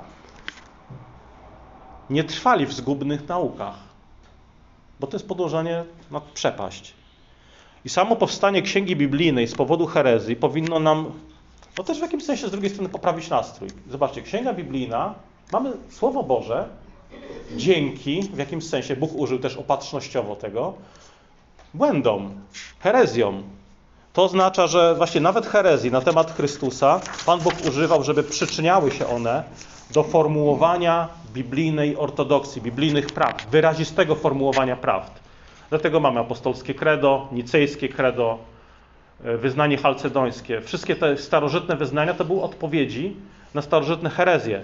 nie 2.10 2.24
trwali 2.24 2.66
w 2.66 2.74
zgubnych 2.74 3.28
naukach, 3.28 3.76
bo 5.00 5.08
to 5.08 5.16
jest 5.16 5.28
podłożenie 5.28 5.84
na 6.12 6.22
przepaść. 6.34 6.94
I 7.86 7.90
samo 7.90 8.16
powstanie 8.16 8.62
księgi 8.62 8.96
biblijnej 8.96 9.48
z 9.48 9.56
powodu 9.56 9.86
herezji 9.88 10.36
powinno 10.36 10.80
nam, 10.80 11.12
no 11.78 11.84
też 11.84 12.00
w 12.00 12.02
jakimś 12.02 12.26
sensie 12.26 12.48
z 12.48 12.52
drugiej 12.52 12.70
strony 12.70 12.90
poprawić 12.90 13.30
nastrój. 13.30 13.70
Zobaczcie, 13.90 14.22
księga 14.22 14.54
biblijna, 14.54 15.14
mamy 15.52 15.72
Słowo 15.90 16.24
Boże, 16.24 16.68
dzięki, 17.56 18.22
w 18.22 18.38
jakimś 18.38 18.64
sensie, 18.64 18.96
Bóg 18.96 19.16
użył 19.16 19.40
też 19.40 19.58
opatrznościowo 19.58 20.36
tego, 20.36 20.74
błędom, 21.74 22.32
herezjom. 22.80 23.44
To 24.14 24.24
oznacza, 24.24 24.68
że 24.68 24.96
właśnie 24.96 25.22
nawet 25.22 25.46
herezji 25.46 25.92
na 25.92 26.02
temat 26.02 26.32
Chrystusa 26.32 27.02
Pan 27.26 27.40
Bóg 27.40 27.54
używał, 27.68 28.04
żeby 28.04 28.24
przyczyniały 28.24 28.92
się 28.92 29.08
one 29.08 29.44
do 29.94 30.04
formułowania 30.04 31.08
biblijnej 31.34 31.98
ortodoksji, 31.98 32.62
biblijnych 32.62 33.06
prawd, 33.06 33.50
wyrazistego 33.50 34.16
formułowania 34.16 34.76
prawd. 34.76 35.12
Dlatego 35.70 36.00
mamy 36.00 36.20
apostolskie 36.20 36.74
credo, 36.74 37.28
nicejskie 37.32 37.90
credo, 37.90 38.38
wyznanie 39.24 39.78
chalcedońskie. 39.78 40.62
Wszystkie 40.62 40.96
te 40.96 41.18
starożytne 41.18 41.76
wyznania 41.76 42.14
to 42.14 42.26
były 42.26 42.42
odpowiedzi 42.42 43.16
na 43.54 43.62
starożytne 43.62 44.10
herezje. 44.10 44.62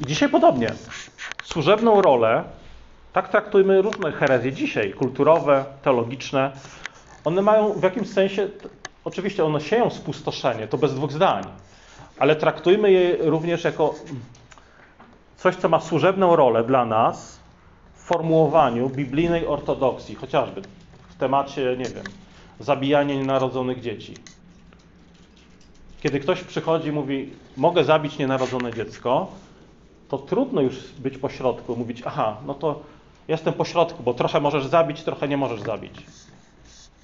I 0.00 0.06
dzisiaj 0.06 0.28
podobnie. 0.28 0.72
Służebną 1.44 2.02
rolę, 2.02 2.44
tak 3.12 3.28
traktujmy 3.28 3.82
różne 3.82 4.12
herezje 4.12 4.52
dzisiaj, 4.52 4.92
kulturowe, 4.92 5.64
teologiczne. 5.82 6.52
One 7.24 7.42
mają 7.42 7.72
w 7.72 7.82
jakimś 7.82 8.08
sensie, 8.08 8.48
oczywiście 9.04 9.44
one 9.44 9.60
sieją 9.60 9.90
spustoszenie, 9.90 10.68
to 10.68 10.78
bez 10.78 10.94
dwóch 10.94 11.12
zdań, 11.12 11.44
ale 12.18 12.36
traktujmy 12.36 12.92
je 12.92 13.16
również 13.20 13.64
jako 13.64 13.94
coś, 15.36 15.56
co 15.56 15.68
ma 15.68 15.80
służebną 15.80 16.36
rolę 16.36 16.64
dla 16.64 16.84
nas 16.84 17.40
w 17.94 18.02
formułowaniu 18.02 18.88
biblijnej 18.88 19.46
ortodoksji, 19.46 20.14
chociażby 20.14 20.62
temacie, 21.24 21.76
nie 21.78 21.84
wiem, 21.84 22.04
zabijania 22.60 23.14
nienarodzonych 23.14 23.80
dzieci. 23.80 24.14
Kiedy 26.02 26.20
ktoś 26.20 26.42
przychodzi 26.42 26.88
i 26.88 26.92
mówi, 26.92 27.30
mogę 27.56 27.84
zabić 27.84 28.18
nienarodzone 28.18 28.72
dziecko, 28.72 29.28
to 30.08 30.18
trudno 30.18 30.60
już 30.60 30.92
być 30.98 31.18
pośrodku, 31.18 31.76
mówić, 31.76 32.02
aha, 32.04 32.36
no 32.46 32.54
to 32.54 32.82
jestem 33.28 33.54
pośrodku, 33.54 34.02
bo 34.02 34.14
trochę 34.14 34.40
możesz 34.40 34.66
zabić, 34.66 35.02
trochę 35.02 35.28
nie 35.28 35.36
możesz 35.36 35.60
zabić. 35.60 35.94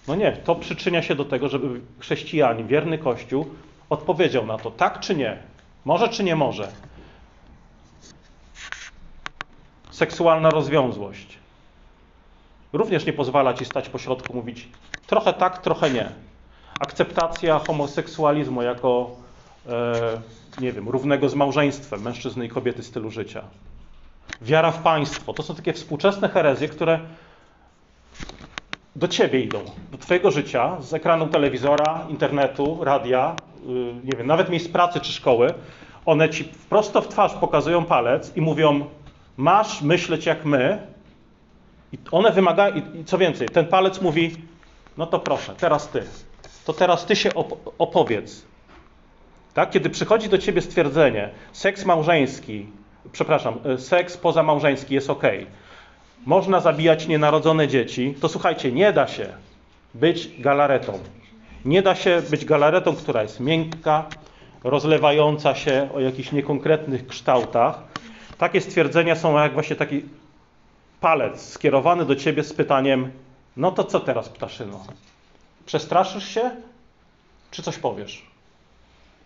No 0.09 0.15
nie, 0.15 0.33
to 0.33 0.55
przyczynia 0.55 1.03
się 1.03 1.15
do 1.15 1.25
tego, 1.25 1.49
żeby 1.49 1.81
chrześcijanin, 1.99 2.67
wierny 2.67 2.99
Kościół 2.99 3.47
odpowiedział 3.91 4.47
na 4.47 4.59
to, 4.59 4.71
tak 4.71 5.01
czy 5.01 5.17
nie, 5.17 5.39
może 5.85 6.09
czy 6.09 6.25
nie 6.25 6.37
może. 6.37 6.73
Seksualna 9.91 10.51
rozwiązłość. 10.51 11.40
Również 12.73 13.07
nie 13.07 13.13
pozwala 13.13 13.55
ci 13.55 13.65
stać 13.65 13.89
pośrodku, 13.89 14.35
mówić 14.35 14.69
trochę 15.07 15.33
tak, 15.33 15.59
trochę 15.59 15.91
nie. 15.91 16.09
Akceptacja 16.79 17.59
homoseksualizmu 17.59 18.63
jako, 18.63 19.11
e, 19.69 20.21
nie 20.59 20.73
wiem, 20.73 20.89
równego 20.89 21.29
z 21.29 21.35
małżeństwem 21.35 22.03
mężczyzny 22.03 22.47
i 22.47 22.49
kobiety 22.49 22.83
stylu 22.83 23.11
życia. 23.11 23.43
Wiara 24.41 24.71
w 24.71 24.83
państwo. 24.83 25.35
To 25.35 25.43
są 25.43 25.55
takie 25.55 25.73
współczesne 25.73 26.29
herezje, 26.29 26.69
które 26.69 27.01
do 28.97 29.09
ciebie 29.09 29.41
idą, 29.41 29.65
do 29.93 29.99
twojego 29.99 30.31
życia, 30.31 30.77
z 30.81 30.95
ekranu 30.95 31.27
telewizora, 31.27 32.07
internetu, 32.09 32.79
radia, 32.85 33.37
yy, 33.67 33.95
nie 34.05 34.17
wiem, 34.17 34.27
nawet 34.27 34.51
miejsc 34.51 34.69
pracy 34.69 35.01
czy 35.01 35.13
szkoły. 35.13 35.55
One 36.07 36.29
ci 36.29 36.45
prosto 36.45 37.03
w 37.03 37.09
twarz 37.09 37.35
pokazują 37.35 37.85
palec 37.85 38.37
i 38.37 38.41
mówią: 38.41 38.87
Masz 39.37 39.83
myśleć 39.83 40.27
jak 40.27 40.45
my. 40.45 40.90
I 41.93 41.99
one 42.11 42.33
wymagają, 42.33 42.75
i 42.75 43.05
co 43.05 43.19
więcej, 43.19 43.49
ten 43.49 43.67
palec 43.67 44.01
mówi: 44.01 44.37
No 44.97 45.07
to 45.07 45.19
proszę, 45.19 45.55
teraz 45.59 45.89
ty. 45.89 46.03
To 46.65 46.73
teraz 46.73 47.07
ty 47.07 47.17
się 47.17 47.31
opowiedz. 47.79 48.45
Tak? 49.55 49.71
Kiedy 49.71 49.91
przychodzi 49.91 50.29
do 50.29 50.39
ciebie 50.39 50.63
stwierdzenie, 50.63 51.31
seks 51.53 51.85
małżeński, 51.85 52.67
przepraszam, 53.13 53.59
e, 53.65 53.79
seks 53.79 54.17
pozamałżeński 54.17 54.95
jest 54.95 55.11
ok. 55.11 55.23
Można 56.27 56.61
zabijać 56.61 57.09
nienarodzone 57.09 57.69
dzieci, 57.69 58.15
to 58.21 58.29
słuchajcie, 58.29 58.73
nie 58.73 58.93
da 58.93 59.07
się 59.07 59.29
być 59.95 60.41
galaretą. 60.41 60.99
Nie 61.65 61.83
da 61.83 61.95
się 61.95 62.23
być 62.31 62.45
galaretą, 62.45 62.97
która 62.97 63.23
jest 63.23 63.41
miękka, 63.41 64.07
rozlewająca 64.65 65.55
się 65.55 65.89
o 65.95 66.01
jakichś 66.01 66.33
niekonkretnych 66.33 67.07
kształtach. 67.07 67.83
Takie 68.39 68.61
stwierdzenia 68.61 69.17
są 69.17 69.39
jak 69.39 69.53
właśnie 69.53 69.77
taki 69.77 70.03
palec 71.01 71.41
skierowany 71.41 72.05
do 72.05 72.17
ciebie 72.17 72.45
z 72.45 72.53
pytaniem: 72.53 73.13
No 73.57 73.73
to 73.73 73.85
co 73.85 74.01
teraz, 74.01 74.29
ptaszyno? 74.29 74.85
Przestraszysz 75.67 76.29
się, 76.29 76.51
czy 77.51 77.63
coś 77.63 77.79
powiesz? 77.79 78.27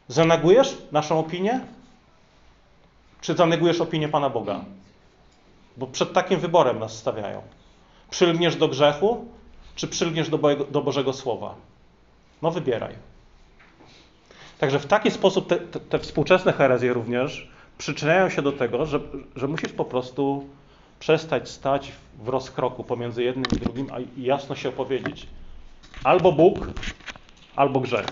Zanegujesz 0.09 0.77
naszą 0.93 1.19
opinię? 1.19 1.61
Czy 3.21 3.35
zanegujesz 3.35 3.81
opinię 3.81 4.09
Pana 4.09 4.31
Boga? 4.31 4.65
Bo 5.77 5.87
przed 5.87 6.13
takim 6.13 6.41
wyborem 6.41 6.79
nas 6.79 6.99
stawiają. 6.99 7.43
Przylgniesz 8.11 8.57
do 8.57 8.69
grzechu, 8.69 9.29
czy 9.75 9.89
przylgniesz 9.89 10.29
do, 10.29 10.39
Bo 10.39 10.55
do 10.57 10.83
Bożego 10.83 11.13
Słowa? 11.13 11.55
No 12.43 12.51
wybieraj. 12.51 12.95
Także 14.59 14.79
w 14.79 14.87
taki 14.87 15.11
sposób 15.11 15.49
te, 15.49 15.57
te, 15.57 15.81
te 15.81 15.99
współczesne 15.99 16.53
herezje 16.53 16.93
również 16.93 17.51
przyczyniają 17.79 18.31
się 18.31 18.43
do 18.43 18.53
tego, 18.53 18.87
że, 18.87 19.01
że 19.37 19.49
musisz 19.49 19.73
po 19.73 19.85
prostu 19.85 20.49
przestać 21.05 21.51
stać 21.51 21.93
w 22.19 22.29
rozkroku 22.29 22.85
pomiędzy 22.85 23.23
jednym 23.23 23.45
i 23.57 23.59
drugim, 23.59 23.87
a 23.93 23.97
jasno 24.17 24.55
się 24.55 24.69
opowiedzieć. 24.69 25.27
Albo 26.05 26.33
Bóg, 26.33 26.67
albo 27.57 27.81
grzech. 27.81 28.07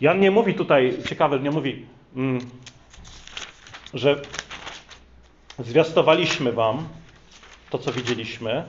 Jan 0.00 0.20
nie 0.20 0.30
mówi 0.30 0.54
tutaj, 0.54 0.98
ciekawe, 1.08 1.40
nie 1.40 1.50
mówi, 1.50 1.86
mm, 2.16 2.40
że 3.94 4.22
zwiastowaliśmy 5.58 6.52
wam 6.52 6.88
to, 7.70 7.78
co 7.78 7.92
widzieliśmy. 7.92 8.64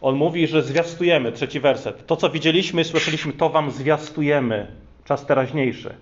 On 0.00 0.16
mówi, 0.16 0.46
że 0.46 0.62
zwiastujemy, 0.62 1.32
trzeci 1.32 1.60
werset. 1.60 2.06
To, 2.06 2.16
co 2.16 2.30
widzieliśmy, 2.30 2.84
słyszeliśmy, 2.84 3.32
to 3.32 3.48
wam 3.48 3.70
zwiastujemy, 3.70 4.66
czas 5.04 5.26
teraźniejszy. 5.26 5.94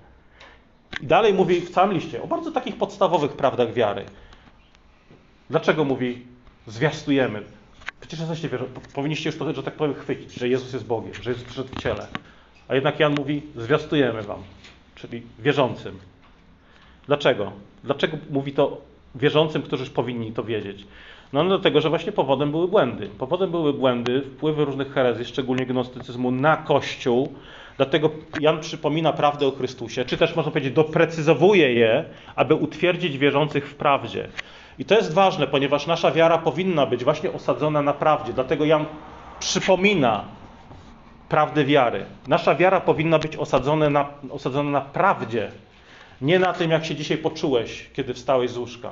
I 1.03 1.07
dalej 1.07 1.35
mówi 1.35 1.61
w 1.61 1.71
całym 1.71 1.93
liście 1.93 2.23
o 2.23 2.27
bardzo 2.27 2.53
takich 2.53 2.77
podstawowych 2.77 3.33
prawdach 3.33 3.73
wiary. 3.73 4.05
Dlaczego 5.51 5.85
mówi 5.85 6.27
zwiastujemy? 6.67 7.43
Przecież 8.01 8.21
jesteście 8.21 8.49
powinniście 8.95 9.29
już 9.29 9.39
to, 9.39 9.55
że 9.55 9.63
tak 9.63 9.75
powiem, 9.75 9.95
chwycić, 9.95 10.33
że 10.35 10.49
Jezus 10.49 10.73
jest 10.73 10.87
Bogiem, 10.87 11.23
że 11.23 11.31
Jezus 11.31 11.45
przyszedł 11.45 11.69
w 11.69 11.77
ciele. 11.77 12.07
A 12.69 12.75
jednak 12.75 13.01
Jan 13.01 13.15
mówi 13.15 13.43
zwiastujemy 13.57 14.23
wam, 14.23 14.43
czyli 14.95 15.23
wierzącym. 15.39 15.99
Dlaczego? 17.07 17.53
Dlaczego 17.85 18.17
mówi 18.31 18.53
to 18.53 18.81
wierzącym, 19.15 19.63
którzy 19.63 19.83
już 19.83 19.91
powinni 19.91 20.33
to 20.33 20.45
wiedzieć? 20.45 20.87
No 21.33 21.45
dlatego, 21.45 21.81
że 21.81 21.89
właśnie 21.89 22.13
powodem 22.13 22.51
były 22.51 22.69
błędy. 22.69 23.09
Powodem 23.19 23.51
były 23.51 23.73
błędy, 23.73 24.23
wpływy 24.23 24.65
różnych 24.65 24.93
herezji, 24.93 25.25
szczególnie 25.25 25.67
gnostycyzmu 25.67 26.31
na 26.31 26.57
Kościół. 26.57 27.35
Dlatego 27.77 28.11
Jan 28.35 28.61
przypomina 28.61 29.13
prawdę 29.13 29.47
o 29.47 29.51
Chrystusie, 29.51 30.05
czy 30.05 30.17
też 30.17 30.37
można 30.37 30.53
powiedzieć 30.53 30.75
doprecyzowuje 30.75 31.75
je, 31.75 32.05
aby 32.37 32.55
utwierdzić 32.55 33.19
wierzących 33.19 33.69
w 33.69 33.75
prawdzie. 33.75 34.29
I 34.79 34.85
to 34.85 34.95
jest 34.95 35.15
ważne, 35.15 35.47
ponieważ 35.47 35.87
nasza 35.87 36.11
wiara 36.11 36.39
powinna 36.39 36.87
być 36.87 37.05
właśnie 37.05 37.33
osadzona 37.33 37.83
na 37.83 37.93
prawdzie. 37.93 38.33
Dlatego 38.33 38.65
Jan 38.65 38.85
przypomina 39.41 40.25
prawdy 41.29 41.65
wiary. 41.65 42.05
Nasza 42.29 42.55
wiara 42.55 42.81
powinna 42.81 43.19
być 43.19 43.37
osadzona 43.37 43.91
na, 43.91 44.09
osadzona 44.31 44.71
na 44.71 44.81
prawdzie, 44.81 45.51
nie 46.21 46.39
na 46.39 46.53
tym, 46.53 46.71
jak 46.71 46.85
się 46.85 46.95
dzisiaj 46.95 47.19
poczułeś, 47.19 47.91
kiedy 47.93 48.15
wstałeś 48.15 48.51
z 48.51 48.57
łóżka. 48.57 48.91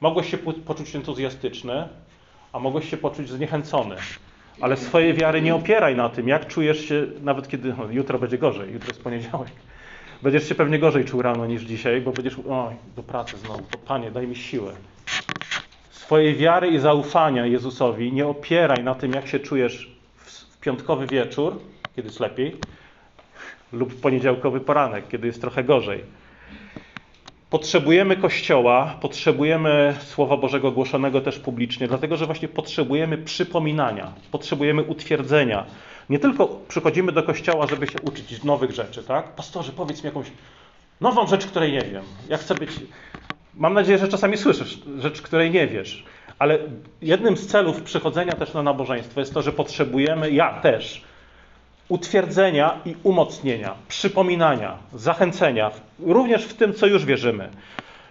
Mogłeś 0.00 0.30
się 0.30 0.38
poczuć 0.38 0.96
entuzjastyczny, 0.96 1.88
a 2.52 2.58
mogłeś 2.58 2.90
się 2.90 2.96
poczuć 2.96 3.28
zniechęcony. 3.28 3.96
Ale 4.60 4.76
swojej 4.76 5.14
wiary 5.14 5.42
nie 5.42 5.54
opieraj 5.54 5.96
na 5.96 6.08
tym, 6.08 6.28
jak 6.28 6.46
czujesz 6.46 6.88
się, 6.88 7.06
nawet 7.22 7.48
kiedy 7.48 7.74
no, 7.78 7.84
jutro 7.90 8.18
będzie 8.18 8.38
gorzej, 8.38 8.72
jutro 8.72 8.88
jest 8.88 9.02
poniedziałek. 9.02 9.52
Będziesz 10.22 10.48
się 10.48 10.54
pewnie 10.54 10.78
gorzej 10.78 11.04
czuł 11.04 11.22
rano 11.22 11.46
niż 11.46 11.62
dzisiaj, 11.62 12.00
bo 12.00 12.12
będziesz, 12.12 12.36
oj, 12.50 12.74
do 12.96 13.02
pracy 13.02 13.36
znowu, 13.36 13.62
to 13.70 13.78
Panie, 13.78 14.10
daj 14.10 14.26
mi 14.26 14.36
siłę. 14.36 14.72
Swojej 15.90 16.36
wiary 16.36 16.68
i 16.68 16.78
zaufania 16.78 17.46
Jezusowi 17.46 18.12
nie 18.12 18.26
opieraj 18.26 18.84
na 18.84 18.94
tym, 18.94 19.12
jak 19.12 19.26
się 19.26 19.38
czujesz 19.40 19.90
w 20.16 20.60
piątkowy 20.60 21.06
wieczór, 21.06 21.60
kiedy 21.96 22.08
jest 22.08 22.20
lepiej, 22.20 22.56
lub 23.72 24.00
poniedziałkowy 24.00 24.60
poranek, 24.60 25.08
kiedy 25.08 25.26
jest 25.26 25.40
trochę 25.40 25.64
gorzej. 25.64 26.04
Potrzebujemy 27.50 28.16
Kościoła, 28.16 28.94
potrzebujemy 29.00 29.96
Słowa 30.00 30.36
Bożego 30.36 30.72
głoszonego 30.72 31.20
też 31.20 31.38
publicznie, 31.38 31.88
dlatego 31.88 32.16
że 32.16 32.26
właśnie 32.26 32.48
potrzebujemy 32.48 33.18
przypominania, 33.18 34.12
potrzebujemy 34.30 34.82
utwierdzenia. 34.82 35.64
Nie 36.10 36.18
tylko 36.18 36.60
przychodzimy 36.68 37.12
do 37.12 37.22
Kościoła, 37.22 37.66
żeby 37.66 37.86
się 37.86 38.00
uczyć 38.02 38.44
nowych 38.44 38.70
rzeczy, 38.70 39.02
tak? 39.02 39.28
Pastorze, 39.28 39.72
powiedz 39.72 40.02
mi 40.02 40.06
jakąś 40.06 40.26
nową 41.00 41.26
rzecz, 41.26 41.46
której 41.46 41.72
nie 41.72 41.82
wiem. 41.82 42.04
Ja 42.28 42.36
chcę 42.36 42.54
być. 42.54 42.70
Mam 43.54 43.74
nadzieję, 43.74 43.98
że 43.98 44.08
czasami 44.08 44.36
słyszysz 44.36 44.78
rzecz, 44.98 45.22
której 45.22 45.50
nie 45.50 45.66
wiesz. 45.66 46.04
Ale 46.38 46.58
jednym 47.02 47.36
z 47.36 47.46
celów 47.46 47.82
przychodzenia 47.82 48.32
też 48.32 48.54
na 48.54 48.62
nabożeństwo 48.62 49.20
jest 49.20 49.34
to, 49.34 49.42
że 49.42 49.52
potrzebujemy, 49.52 50.30
ja 50.30 50.60
też, 50.60 51.04
utwierdzenia 51.88 52.80
i 52.84 52.94
umocnienia, 53.02 53.74
przypominania, 53.88 54.78
zachęcenia, 54.94 55.70
również 55.98 56.44
w 56.44 56.54
tym, 56.54 56.74
co 56.74 56.86
już 56.86 57.04
wierzymy. 57.04 57.48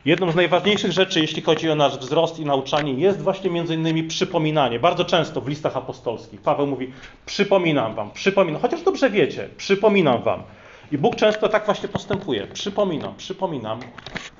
Jedną 0.07 0.31
z 0.31 0.35
najważniejszych 0.35 0.91
rzeczy, 0.91 1.19
jeśli 1.19 1.41
chodzi 1.41 1.69
o 1.69 1.75
nasz 1.75 1.97
wzrost 1.97 2.39
i 2.39 2.45
nauczanie, 2.45 2.93
jest 2.93 3.21
właśnie 3.21 3.49
między 3.49 3.75
innymi 3.75 4.03
przypominanie. 4.03 4.79
Bardzo 4.79 5.05
często 5.05 5.41
w 5.41 5.47
listach 5.47 5.77
apostolskich 5.77 6.41
Paweł 6.41 6.67
mówi: 6.67 6.91
Przypominam 7.25 7.95
wam, 7.95 8.11
przypominam, 8.11 8.61
chociaż 8.61 8.81
dobrze 8.81 9.09
wiecie, 9.09 9.49
przypominam 9.57 10.23
wam. 10.23 10.43
I 10.91 10.97
Bóg 10.97 11.15
często 11.15 11.49
tak 11.49 11.65
właśnie 11.65 11.89
postępuje. 11.89 12.47
Przypominam, 12.47 13.15
przypominam, 13.15 13.79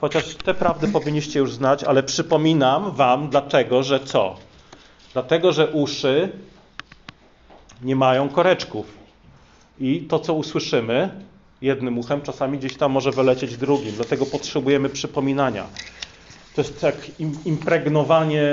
chociaż 0.02 0.36
te 0.36 0.54
prawdy 0.54 0.88
powinniście 0.88 1.40
już 1.40 1.54
znać, 1.54 1.84
ale 1.84 2.04
przypominam 2.04 2.92
wam, 2.92 3.30
dlaczego, 3.30 3.84
że 3.84 4.00
co? 4.00 4.36
Dlatego, 5.14 5.52
że 5.52 5.68
uszy 5.68 6.30
nie 7.82 7.96
mają 7.96 8.30
koreczków. 8.30 8.98
I 9.80 10.02
to, 10.02 10.20
co 10.20 10.34
usłyszymy 10.34 11.10
jednym 11.62 11.98
uchem, 11.98 12.22
czasami 12.22 12.58
gdzieś 12.58 12.78
tam 12.78 12.92
może 12.92 13.12
wylecieć 13.12 13.58
drugim. 13.58 13.92
Dlatego 13.92 14.26
potrzebujemy 14.26 14.90
przypominania. 14.90 15.66
To 16.56 16.62
jest 16.62 16.84
jak 16.84 16.96
impregnowanie 17.46 18.44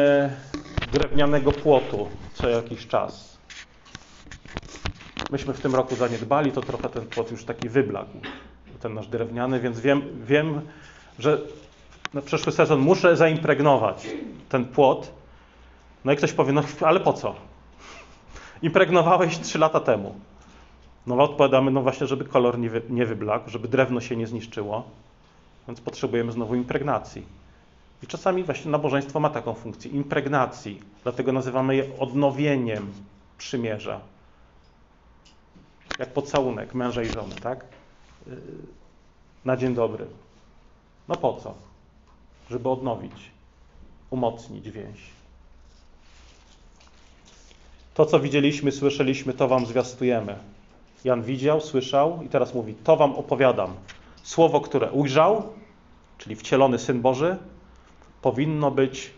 drewnianego 0.92 1.52
płotu 1.52 2.08
co 2.34 2.48
jakiś 2.48 2.86
czas. 2.86 3.38
Myśmy 5.30 5.54
w 5.54 5.60
tym 5.60 5.74
roku 5.74 5.96
zaniedbali, 5.96 6.52
to 6.52 6.60
trochę 6.60 6.88
ten 6.88 7.06
płot 7.06 7.30
już 7.30 7.44
taki 7.44 7.68
wyblakł, 7.68 8.18
ten 8.80 8.94
nasz 8.94 9.06
drewniany, 9.06 9.60
więc 9.60 9.80
wiem, 9.80 10.02
wiem 10.26 10.60
że 11.18 11.38
na 12.14 12.22
przyszły 12.22 12.52
sezon 12.52 12.80
muszę 12.80 13.16
zaimpregnować 13.16 14.06
ten 14.48 14.64
płot. 14.64 15.12
No 16.04 16.12
i 16.12 16.16
ktoś 16.16 16.32
powie, 16.32 16.52
no 16.52 16.62
ale 16.80 17.00
po 17.00 17.12
co? 17.12 17.34
Impregnowałeś 18.62 19.38
trzy 19.38 19.58
lata 19.58 19.80
temu. 19.80 20.14
No 21.06 21.22
odpowiadamy, 21.22 21.70
no 21.70 21.82
właśnie, 21.82 22.06
żeby 22.06 22.24
kolor 22.24 22.58
nie, 22.58 22.70
wy, 22.70 22.82
nie 22.88 23.06
wyblakł, 23.06 23.50
żeby 23.50 23.68
drewno 23.68 24.00
się 24.00 24.16
nie 24.16 24.26
zniszczyło, 24.26 24.84
więc 25.68 25.80
potrzebujemy 25.80 26.32
znowu 26.32 26.54
impregnacji. 26.54 27.26
I 28.02 28.06
czasami 28.06 28.44
właśnie 28.44 28.70
nabożeństwo 28.70 29.20
ma 29.20 29.30
taką 29.30 29.54
funkcję, 29.54 29.90
impregnacji, 29.90 30.82
dlatego 31.02 31.32
nazywamy 31.32 31.76
je 31.76 31.98
odnowieniem 31.98 32.92
przymierza. 33.38 34.00
Jak 35.98 36.12
pocałunek 36.12 36.74
męża 36.74 37.02
i 37.02 37.06
żony, 37.06 37.34
tak? 37.34 37.64
Na 39.44 39.56
dzień 39.56 39.74
dobry. 39.74 40.06
No 41.08 41.16
po 41.16 41.36
co? 41.36 41.54
Żeby 42.50 42.68
odnowić, 42.68 43.30
umocnić 44.10 44.70
więź. 44.70 45.00
To, 47.94 48.06
co 48.06 48.20
widzieliśmy, 48.20 48.72
słyszeliśmy, 48.72 49.32
to 49.32 49.48
wam 49.48 49.66
zwiastujemy. 49.66 50.53
Jan 51.04 51.22
widział, 51.22 51.60
słyszał 51.60 52.22
i 52.22 52.28
teraz 52.28 52.54
mówi: 52.54 52.74
To 52.74 52.96
wam 52.96 53.14
opowiadam. 53.14 53.74
Słowo, 54.22 54.60
które 54.60 54.92
ujrzał, 54.92 55.42
czyli 56.18 56.36
wcielony 56.36 56.78
syn 56.78 57.00
Boży, 57.00 57.36
powinno 58.22 58.70
być, 58.70 59.10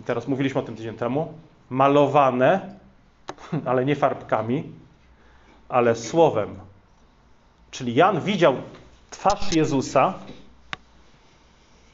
i 0.00 0.02
teraz 0.02 0.28
mówiliśmy 0.28 0.60
o 0.60 0.64
tym 0.64 0.76
tydzień 0.76 0.94
temu, 0.94 1.32
malowane, 1.70 2.74
ale 3.66 3.84
nie 3.84 3.96
farbkami, 3.96 4.64
ale 5.68 5.96
słowem. 5.96 6.56
Czyli 7.70 7.94
Jan 7.94 8.20
widział 8.20 8.54
twarz 9.10 9.52
Jezusa, 9.52 10.14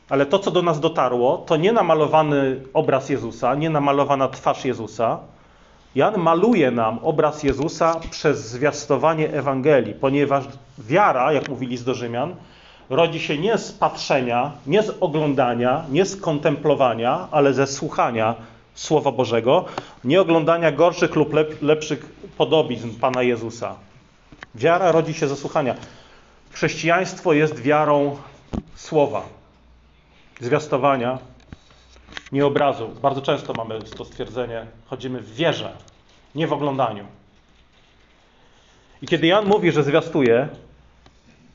ale 0.09 0.27
to, 0.27 0.39
co 0.39 0.51
do 0.51 0.63
nas 0.63 0.81
dotarło, 0.81 1.39
to 1.39 1.57
nie 1.57 1.73
namalowany 1.73 2.63
obraz 2.75 3.09
Jezusa, 3.09 3.55
nie 3.55 3.71
namalowana 3.71 4.29
twarz 4.29 4.65
Jezusa, 4.65 5.19
Jan 5.95 6.19
maluje 6.19 6.71
nam 6.71 6.99
obraz 7.03 7.43
Jezusa 7.43 8.01
przez 8.11 8.49
zwiastowanie 8.49 9.33
Ewangelii, 9.33 9.95
ponieważ 9.95 10.45
wiara, 10.79 11.33
jak 11.33 11.49
mówili 11.49 11.77
z 11.77 11.89
Rzymian, 11.89 12.35
rodzi 12.91 13.21
się 13.21 13.39
nie 13.39 13.59
z 13.59 13.73
patrzenia, 13.73 14.53
nie 14.67 14.83
z 14.83 14.93
oglądania, 15.01 15.85
nie 15.91 16.05
z 16.05 16.21
kontemplowania, 16.21 17.29
ale 17.31 17.55
ze 17.55 17.67
słuchania 17.67 18.35
Słowa 18.75 19.13
Bożego, 19.13 19.65
nie 20.05 20.21
oglądania 20.21 20.73
gorszych 20.73 21.17
lub 21.17 21.33
lepszych 21.63 22.07
podobizn 22.37 22.91
Pana 23.01 23.23
Jezusa. 23.23 23.75
Wiara 24.55 24.93
rodzi 24.93 25.15
się 25.15 25.29
ze 25.29 25.37
słuchania. 25.37 25.75
Chrześcijaństwo 26.51 27.33
jest 27.33 27.61
wiarą 27.63 28.17
Słowa, 28.75 29.23
zwiastowania, 30.41 31.19
nie 32.33 32.47
obrazu. 32.47 32.89
Bardzo 33.03 33.23
często 33.23 33.53
mamy 33.53 33.83
to 33.83 34.05
stwierdzenie, 34.05 34.67
chodzimy 34.87 35.21
w 35.21 35.35
wierze, 35.35 35.73
nie 36.35 36.47
w 36.47 36.53
oglądaniu. 36.53 37.05
I 39.03 39.07
kiedy 39.07 39.27
Jan 39.27 39.47
mówi, 39.47 39.73
że 39.73 39.83
zwiastuje, 39.83 40.49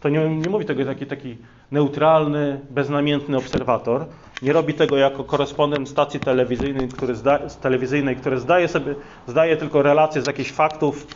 to 0.02 0.10
nie, 0.10 0.30
nie 0.30 0.50
mówi 0.50 0.66
tego 0.66 0.86
taki, 0.86 1.06
taki 1.06 1.38
neutralny, 1.72 2.60
beznamiętny 2.70 3.38
obserwator. 3.38 4.06
Nie 4.42 4.54
robi 4.54 4.74
tego 4.74 4.98
jako 4.98 5.24
korespondent 5.24 5.90
stacji 5.90 6.20
telewizyjnej, 6.20 6.88
który, 6.88 7.16
zda, 7.16 7.40
telewizyjnej, 7.40 8.16
który 8.16 8.40
zdaje, 8.40 8.68
sobie, 8.68 8.96
zdaje 9.28 9.58
tylko 9.58 9.82
relacje 9.82 10.22
z 10.22 10.28
jakichś 10.28 10.52
faktów, 10.52 11.08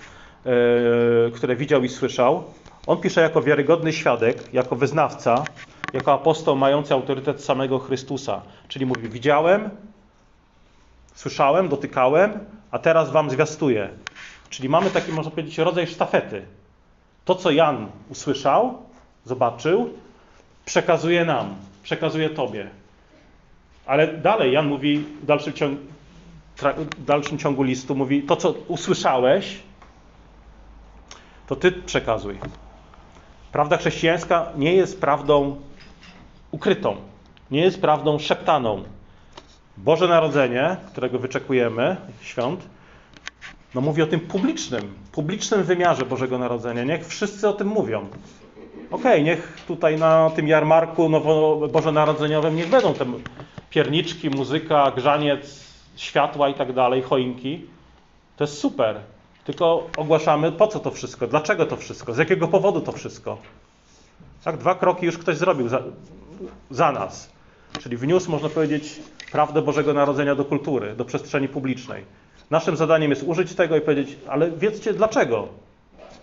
yy, 0.46 1.32
które 1.36 1.56
widział 1.56 1.84
i 1.84 1.89
słyszał. 1.89 2.43
On 2.88 2.98
pisze 2.98 3.22
jako 3.22 3.41
wiarygodny 3.41 3.93
świadek, 3.93 4.54
jako 4.54 4.76
wyznawca, 4.76 5.43
jako 5.98 6.14
apostoł 6.14 6.56
mający 6.56 6.94
autorytet 6.94 7.44
samego 7.44 7.80
Chrystusa. 7.80 8.42
Czyli 8.68 8.86
mówi: 8.86 9.10
Widziałem, 9.10 9.70
słyszałem, 11.16 11.70
dotykałem, 11.70 12.40
a 12.72 12.80
teraz 12.80 13.12
wam 13.12 13.30
zwiastuję. 13.30 13.90
Czyli 14.50 14.70
mamy 14.70 14.90
taki, 14.90 15.12
można 15.12 15.32
powiedzieć, 15.32 15.58
rodzaj 15.58 15.88
sztafety. 15.88 16.46
To, 17.26 17.36
co 17.36 17.52
Jan 17.52 17.88
usłyszał, 18.10 18.78
zobaczył, 19.26 19.90
przekazuje 20.66 21.26
nam, 21.26 21.56
przekazuje 21.84 22.30
Tobie. 22.30 22.70
Ale 23.86 24.08
dalej 24.08 24.54
Jan 24.54 24.68
mówi 24.68 24.98
w 24.98 25.26
dalszym, 25.26 25.54
ciągu, 25.54 25.82
w 26.98 27.06
dalszym 27.06 27.38
ciągu 27.38 27.64
listu, 27.64 27.96
mówi, 27.96 28.24
to 28.24 28.36
co 28.36 28.52
usłyszałeś, 28.52 29.60
to 31.48 31.56
Ty 31.56 31.72
przekazuj. 31.72 32.40
Prawda 33.52 33.78
chrześcijańska 33.78 34.52
nie 34.56 34.74
jest 34.74 35.02
prawdą 35.02 35.62
ukrytą, 36.52 36.96
nie 37.52 37.62
jest 37.62 37.82
prawdą 37.82 38.20
szeptaną. 38.20 38.84
Boże 39.78 40.08
Narodzenie, 40.08 40.78
którego 40.92 41.20
wyczekujemy, 41.20 41.96
świąt, 42.22 42.68
no 43.76 43.82
mówi 43.82 44.02
o 44.02 44.08
tym 44.08 44.20
publicznym, 44.20 44.94
publicznym 45.12 45.64
wymiarze 45.64 46.06
Bożego 46.06 46.38
Narodzenia. 46.38 46.84
Niech 46.84 47.08
wszyscy 47.08 47.48
o 47.48 47.54
tym 47.54 47.68
mówią. 47.68 48.08
Okej, 48.92 49.12
okay, 49.12 49.24
niech 49.24 49.58
tutaj 49.68 49.98
na 49.98 50.30
tym 50.30 50.48
jarmarku 50.48 51.10
nowo 51.10 51.68
bożonarodzeniowym 51.68 52.56
niech 52.56 52.70
będą 52.70 52.94
te 52.94 53.06
pierniczki, 53.70 54.30
muzyka, 54.30 54.92
grzaniec, 54.92 55.68
światła 55.96 56.50
i 56.50 56.54
tak 56.54 56.74
dalej, 56.74 57.02
choinki. 57.02 57.66
To 58.38 58.44
jest 58.44 58.60
super. 58.60 59.00
Tylko 59.46 59.88
ogłaszamy, 59.98 60.52
po 60.52 60.68
co 60.68 60.80
to 60.80 60.92
wszystko, 60.92 61.28
dlaczego 61.28 61.66
to 61.66 61.78
wszystko, 61.78 62.14
z 62.14 62.18
jakiego 62.18 62.48
powodu 62.48 62.82
to 62.82 62.92
wszystko. 62.92 63.38
Tak, 64.44 64.58
dwa 64.58 64.76
kroki 64.76 65.06
już 65.06 65.18
ktoś 65.18 65.38
zrobił 65.38 65.68
za, 66.69 66.91
nas. 66.91 67.30
Czyli 67.80 67.97
wniósł, 67.97 68.32
można 68.32 68.50
powiedzieć, 68.50 69.00
prawdę 69.32 69.62
Bożego 69.62 69.93
Narodzenia 69.93 70.36
do 70.36 70.45
kultury, 70.45 70.95
do 70.95 71.06
przestrzeni 71.06 71.47
publicznej. 71.47 72.06
Naszym 72.50 72.78
zadaniem 72.78 73.10
jest 73.10 73.23
użyć 73.23 73.56
tego 73.56 73.78
i 73.78 73.82
powiedzieć, 73.82 74.17
ale 74.28 74.52
wiedzcie 74.52 74.93
dlaczego. 74.93 75.47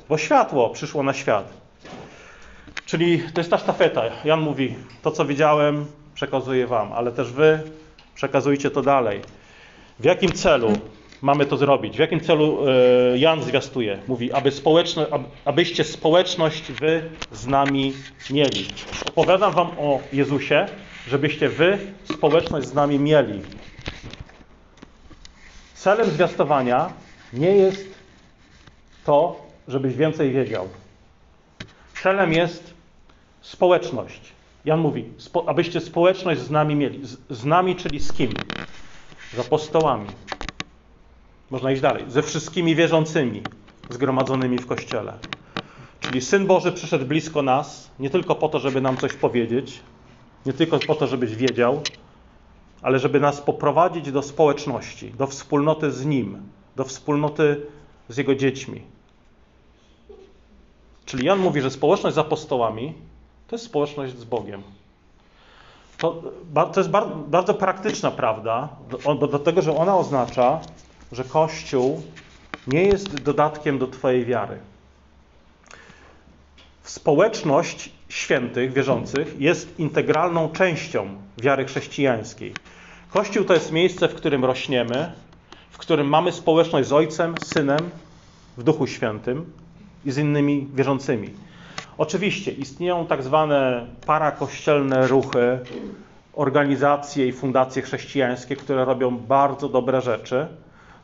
bo 0.08 0.18
światło 0.18 0.70
przyszło 0.70 1.02
na 1.02 1.12
świat. 1.12 1.52
Czyli 2.86 3.22
to 3.34 3.40
jest 3.40 3.50
ta 3.50 3.58
sztafeta. 3.58 4.02
Jan 4.24 4.40
mówi, 4.40 4.74
to 5.02 5.10
co 5.10 5.24
widziałem, 5.24 5.86
przekazuję 6.14 6.66
wam, 6.66 6.92
ale 6.92 7.12
też 7.12 7.32
wy 7.32 7.62
przekazujcie 8.14 8.70
to 8.70 8.82
dalej. 8.82 9.20
W 9.98 10.04
jakim 10.04 10.32
celu 10.32 10.72
mamy 11.24 11.46
to 11.46 11.56
zrobić? 11.56 11.96
W 11.96 11.98
jakim 11.98 12.20
celu 12.20 12.58
e, 12.68 13.18
Jan 13.18 13.42
zwiastuje? 13.42 13.98
Mówi, 14.08 14.32
aby 14.32 14.50
społeczno, 14.50 15.06
abyście 15.44 15.84
społeczność 15.84 16.72
wy 16.72 17.10
z 17.32 17.46
nami 17.46 17.92
mieli. 18.30 18.66
Opowiadam 19.08 19.52
wam 19.52 19.66
o 19.78 20.00
Jezusie, 20.12 20.66
żebyście 21.08 21.48
wy 21.48 21.78
społeczność 22.04 22.66
z 22.66 22.74
nami 22.74 22.98
mieli. 22.98 23.40
Celem 25.74 26.10
zwiastowania 26.10 26.92
nie 27.32 27.56
jest 27.56 27.88
to, 29.04 29.46
żebyś 29.68 29.94
więcej 29.94 30.32
wiedział. 30.32 30.68
Celem 32.02 32.32
jest 32.32 32.74
społeczność. 33.40 34.20
Jan 34.64 34.80
mówi, 34.80 35.04
abyście 35.46 35.80
społeczność 35.80 36.40
z 36.40 36.50
nami 36.50 36.74
mieli. 36.74 37.06
Z, 37.06 37.16
z 37.30 37.44
nami, 37.44 37.76
czyli 37.76 38.00
z 38.00 38.12
kim? 38.12 38.32
Z 39.36 39.38
apostołami. 39.38 40.06
Można 41.54 41.72
iść 41.72 41.82
dalej. 41.82 42.04
Ze 42.08 42.22
wszystkimi 42.22 42.74
wierzącymi 42.74 43.42
zgromadzonymi 43.88 44.58
w 44.58 44.66
Kościele. 44.66 45.12
Czyli 46.00 46.20
Syn 46.20 46.46
Boży 46.46 46.72
przyszedł 46.72 47.04
blisko 47.04 47.42
nas, 47.42 47.90
nie 47.98 48.10
tylko 48.10 48.34
po 48.34 48.48
to, 48.48 48.58
żeby 48.58 48.80
nam 48.80 48.96
coś 48.96 49.12
powiedzieć, 49.12 49.80
nie 50.46 50.52
tylko 50.52 50.78
po 50.78 50.94
to, 50.94 51.06
żebyś 51.06 51.36
wiedział, 51.36 51.82
ale 52.82 52.98
żeby 52.98 53.20
nas 53.20 53.40
poprowadzić 53.40 54.12
do 54.12 54.22
społeczności, 54.22 55.10
do 55.10 55.26
wspólnoty 55.26 55.92
z 55.92 56.06
Nim, 56.06 56.42
do 56.76 56.84
wspólnoty 56.84 57.66
z 58.08 58.16
Jego 58.16 58.34
dziećmi. 58.34 58.82
Czyli 61.04 61.24
Jan 61.24 61.38
mówi, 61.38 61.60
że 61.60 61.70
społeczność 61.70 62.14
z 62.14 62.18
apostołami 62.18 62.94
to 63.48 63.56
jest 63.56 63.64
społeczność 63.64 64.18
z 64.18 64.24
Bogiem. 64.24 64.62
To, 65.98 66.22
to 66.54 66.80
jest 66.80 66.90
bardzo, 67.26 67.54
praktyczna 67.54 68.10
prawda, 68.10 68.68
do, 69.18 69.28
do 69.28 69.38
tego, 69.38 69.62
że 69.62 69.76
ona 69.76 69.96
oznacza, 69.96 70.60
że 71.14 71.24
Kościół 71.24 72.02
nie 72.66 72.82
jest 72.82 73.22
dodatkiem 73.22 73.78
do 73.78 73.86
Twojej 73.86 74.24
wiary. 74.24 74.58
Społeczność 76.82 77.92
świętych, 78.08 78.72
wierzących 78.72 79.40
jest 79.40 79.80
integralną 79.80 80.48
częścią 80.48 81.08
wiary 81.38 81.64
chrześcijańskiej. 81.64 82.54
Kościół 83.10 83.44
to 83.44 83.54
jest 83.54 83.72
miejsce, 83.72 84.08
w 84.08 84.14
którym 84.14 84.44
rośniemy, 84.44 85.12
w 85.70 85.78
którym 85.78 86.08
mamy 86.08 86.32
społeczność 86.32 86.88
z 86.88 86.92
Ojcem, 86.92 87.34
Synem, 87.44 87.90
w 88.56 88.62
Duchu 88.62 88.86
Świętym 88.86 89.52
i 90.04 90.10
z 90.10 90.18
innymi 90.18 90.68
wierzącymi. 90.74 91.30
Oczywiście 91.98 92.52
istnieją 92.52 93.06
tak 93.06 93.22
zwane 93.22 93.86
parakościelne 94.06 95.06
ruchy, 95.06 95.58
organizacje 96.32 97.26
i 97.26 97.32
fundacje 97.32 97.82
chrześcijańskie, 97.82 98.56
które 98.56 98.84
robią 98.84 99.18
bardzo 99.18 99.68
dobre 99.68 100.00
rzeczy. 100.00 100.46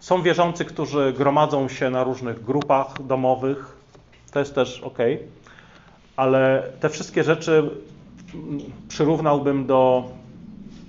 Są 0.00 0.22
wierzący, 0.22 0.64
którzy 0.64 1.12
gromadzą 1.12 1.68
się 1.68 1.90
na 1.90 2.04
różnych 2.04 2.44
grupach 2.44 3.02
domowych. 3.02 3.76
To 4.32 4.38
jest 4.38 4.54
też 4.54 4.80
ok, 4.80 4.98
ale 6.16 6.62
te 6.80 6.88
wszystkie 6.88 7.24
rzeczy 7.24 7.70
przyrównałbym 8.88 9.66
do 9.66 10.04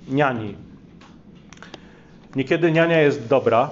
niani. 0.08 0.54
Niekiedy 2.36 2.72
niania 2.72 3.00
jest 3.00 3.28
dobra, 3.28 3.70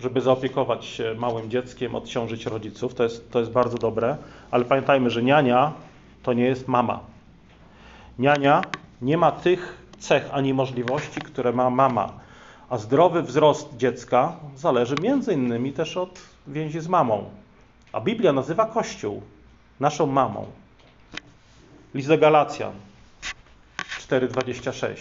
żeby 0.00 0.20
zaopiekować 0.20 0.84
się 0.84 1.14
małym 1.18 1.50
dzieckiem, 1.50 1.94
odciążyć 1.94 2.46
rodziców. 2.46 2.94
To 2.94 3.02
jest, 3.02 3.30
to 3.30 3.38
jest 3.38 3.50
bardzo 3.50 3.78
dobre, 3.78 4.16
ale 4.50 4.64
pamiętajmy, 4.64 5.10
że 5.10 5.22
niania 5.22 5.72
to 6.22 6.32
nie 6.32 6.44
jest 6.44 6.68
mama. 6.68 7.00
Niania 8.18 8.62
nie 9.02 9.16
ma 9.16 9.32
tych 9.32 9.82
cech 9.98 10.28
ani 10.32 10.54
możliwości, 10.54 11.20
które 11.20 11.52
ma 11.52 11.70
mama. 11.70 12.19
A 12.70 12.78
zdrowy 12.78 13.22
wzrost 13.22 13.76
dziecka 13.76 14.36
zależy 14.56 14.94
między 15.02 15.32
innymi 15.32 15.72
też 15.72 15.96
od 15.96 16.20
więzi 16.46 16.80
z 16.80 16.88
mamą. 16.88 17.24
A 17.92 18.00
Biblia 18.00 18.32
nazywa 18.32 18.66
Kościół 18.66 19.22
naszą 19.80 20.06
mamą. 20.06 20.46
List 21.94 22.08
do 22.08 22.18
Galacjan 22.18 22.72
4:26. 24.00 24.96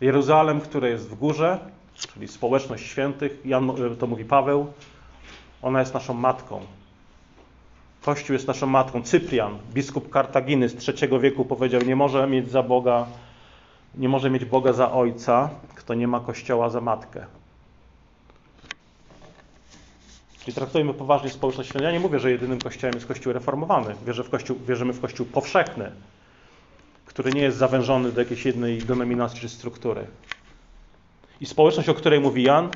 Jeruzalem, 0.00 0.60
które 0.60 0.90
jest 0.90 1.08
w 1.08 1.14
górze, 1.14 1.58
czyli 1.94 2.28
społeczność 2.28 2.86
świętych, 2.86 3.40
Jan, 3.44 3.72
to 3.98 4.06
mówi 4.06 4.24
Paweł, 4.24 4.72
ona 5.62 5.80
jest 5.80 5.94
naszą 5.94 6.14
matką. 6.14 6.60
Kościół 8.04 8.34
jest 8.34 8.48
naszą 8.48 8.66
matką. 8.66 9.02
Cyprian, 9.02 9.58
biskup 9.74 10.10
Kartaginy 10.10 10.68
z 10.68 10.88
III 10.88 11.20
wieku 11.20 11.44
powiedział, 11.44 11.80
nie 11.82 11.96
może 11.96 12.26
mieć 12.26 12.50
za 12.50 12.62
Boga, 12.62 13.06
nie 13.94 14.08
może 14.08 14.30
mieć 14.30 14.44
Boga 14.44 14.72
za 14.72 14.92
ojca, 14.92 15.50
kto 15.88 15.94
nie 15.94 16.08
ma 16.08 16.20
Kościoła 16.20 16.70
za 16.70 16.80
matkę. 16.80 17.26
Czyli 20.40 20.54
traktujemy 20.54 20.94
poważnie 20.94 21.30
społeczność. 21.30 21.74
Ja 21.74 21.92
nie 21.92 22.00
mówię, 22.00 22.18
że 22.18 22.30
jedynym 22.30 22.60
kościołem 22.60 22.94
jest 22.94 23.06
Kościół 23.06 23.32
reformowany. 23.32 23.94
Wierzę 24.06 24.24
w 24.24 24.30
kościół, 24.30 24.58
wierzymy 24.66 24.92
w 24.92 25.00
Kościół 25.00 25.26
powszechny, 25.26 25.92
który 27.06 27.32
nie 27.32 27.40
jest 27.40 27.56
zawężony 27.56 28.12
do 28.12 28.20
jakiejś 28.20 28.46
jednej 28.46 28.82
denominacji 28.82 29.40
czy 29.40 29.48
struktury. 29.48 30.06
I 31.40 31.46
społeczność, 31.46 31.88
o 31.88 31.94
której 31.94 32.20
mówi 32.20 32.42
Jan, 32.42 32.68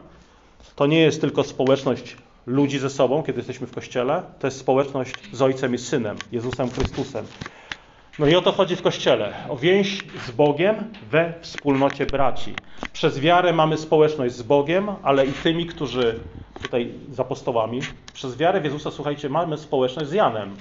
to 0.77 0.87
nie 0.87 1.01
jest 1.01 1.21
tylko 1.21 1.45
społeczność 1.45 2.17
ludzi 2.47 2.79
ze 2.79 2.91
sobą, 2.91 3.23
kiedy 3.23 3.39
jesteśmy 3.39 3.67
w 3.67 3.75
kościele, 3.75 4.23
to 4.39 4.47
jest 4.47 4.59
społeczność 4.59 5.17
z 5.33 5.43
Ojcem 5.43 5.75
i 5.75 5.79
Synem, 5.79 6.21
Jezusem 6.33 6.71
Chrystusem. 6.71 7.27
No 8.19 8.27
i 8.27 8.35
o 8.35 8.43
to 8.43 8.53
chodzi 8.53 8.77
w 8.77 8.83
kościele. 8.83 9.35
O 9.49 9.57
więź 9.57 9.99
z 10.27 10.31
Bogiem 10.31 10.93
we 11.11 11.35
wspólnocie 11.41 12.07
braci. 12.07 12.55
Przez 12.93 13.21
wiarę 13.21 13.53
mamy 13.53 13.79
społeczność 13.79 14.35
z 14.35 14.43
Bogiem, 14.43 14.89
ale 15.03 15.27
i 15.27 15.33
tymi, 15.33 15.67
którzy 15.67 16.21
tutaj 16.63 16.93
z 17.11 17.21
apostołami. 17.21 17.81
Przez 18.13 18.37
wiarę 18.37 18.61
w 18.61 18.65
Jezusa, 18.65 18.91
słuchajcie, 18.91 19.29
mamy 19.29 19.59
społeczność 19.59 20.11
z 20.11 20.13
Janem, 20.13 20.57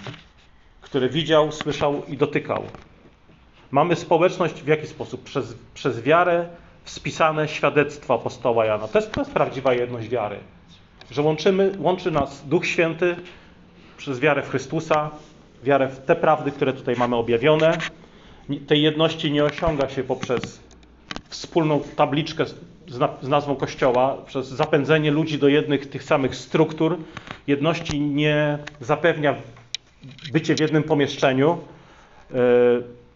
który 0.81 1.09
widział, 1.09 1.51
słyszał 1.51 2.05
i 2.07 2.17
dotykał. 2.17 2.63
Mamy 3.71 3.95
społeczność 3.95 4.61
w 4.61 4.67
jaki 4.67 4.87
sposób? 4.87 5.23
Przez, 5.23 5.55
przez 5.73 6.01
wiarę 6.01 6.47
spisane 6.85 7.47
świadectwo 7.47 8.13
apostoła 8.13 8.65
Jana. 8.65 8.87
To 8.87 8.99
jest, 8.99 9.11
to 9.11 9.21
jest 9.21 9.31
prawdziwa 9.31 9.73
jedność 9.73 10.09
wiary. 10.09 10.39
Że 11.11 11.21
łączymy, 11.21 11.71
łączy 11.79 12.11
nas 12.11 12.47
Duch 12.47 12.65
Święty 12.65 13.15
przez 13.97 14.19
wiarę 14.19 14.43
w 14.43 14.49
Chrystusa, 14.49 15.09
wiarę 15.63 15.87
w 15.87 15.99
te 15.99 16.15
prawdy, 16.15 16.51
które 16.51 16.73
tutaj 16.73 16.95
mamy 16.97 17.15
objawione. 17.15 17.77
Tej 18.67 18.81
jedności 18.81 19.31
nie 19.31 19.45
osiąga 19.45 19.89
się 19.89 20.03
poprzez 20.03 20.59
wspólną 21.29 21.81
tabliczkę 21.95 22.45
z 23.21 23.27
nazwą 23.27 23.55
Kościoła, 23.55 24.17
przez 24.27 24.47
zapędzenie 24.47 25.11
ludzi 25.11 25.39
do 25.39 25.47
jednych 25.47 25.89
tych 25.89 26.03
samych 26.03 26.35
struktur. 26.35 26.97
Jedności 27.47 27.99
nie 27.99 28.57
zapewnia 28.81 29.35
bycie 30.33 30.55
w 30.55 30.59
jednym 30.59 30.83
pomieszczeniu. 30.83 31.51
E, 31.51 31.57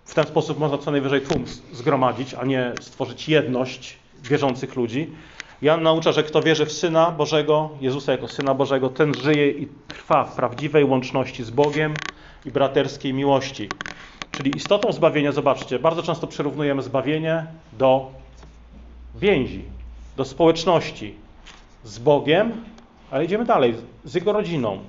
w 0.06 0.14
ten 0.14 0.26
sposób 0.26 0.60
można 0.60 0.78
co 0.78 0.92
najwyżej 0.92 1.22
tłum 1.22 1.46
zgromadzić, 1.72 2.34
a 2.34 2.46
nie 2.46 2.74
stworzyć 2.80 3.30
jedność 3.30 3.98
wierzących 4.24 4.76
ludzi. 4.76 5.10
Jan 5.62 5.84
naucza, 5.84 6.12
że 6.12 6.24
kto 6.24 6.42
wierzy 6.42 6.66
w 6.66 6.72
Syna 6.72 7.12
Bożego, 7.12 7.70
Jezusa 7.82 8.12
jako 8.12 8.28
Syna 8.28 8.54
Bożego, 8.54 8.90
ten 8.90 9.14
żyje 9.14 9.52
i 9.52 9.68
trwa 9.88 10.24
w 10.24 10.36
prawdziwej 10.36 10.84
łączności 10.84 11.44
z 11.44 11.50
Bogiem 11.50 11.94
i 12.46 12.52
braterskiej 12.52 13.14
miłości. 13.14 13.70
Czyli 14.32 14.56
istotą 14.56 14.92
zbawienia, 14.92 15.32
zobaczcie, 15.32 15.80
bardzo 15.80 16.04
często 16.04 16.28
przyrównujemy 16.28 16.82
zbawienie 16.82 17.46
do 17.74 18.12
więzi, 19.16 19.64
do 20.18 20.26
społeczności 20.26 21.16
z 21.84 22.00
Bogiem, 22.00 22.52
ale 23.12 23.26
idziemy 23.26 23.46
dalej, 23.46 23.76
z 24.04 24.16
Jego 24.16 24.34
rodziną. 24.34 24.80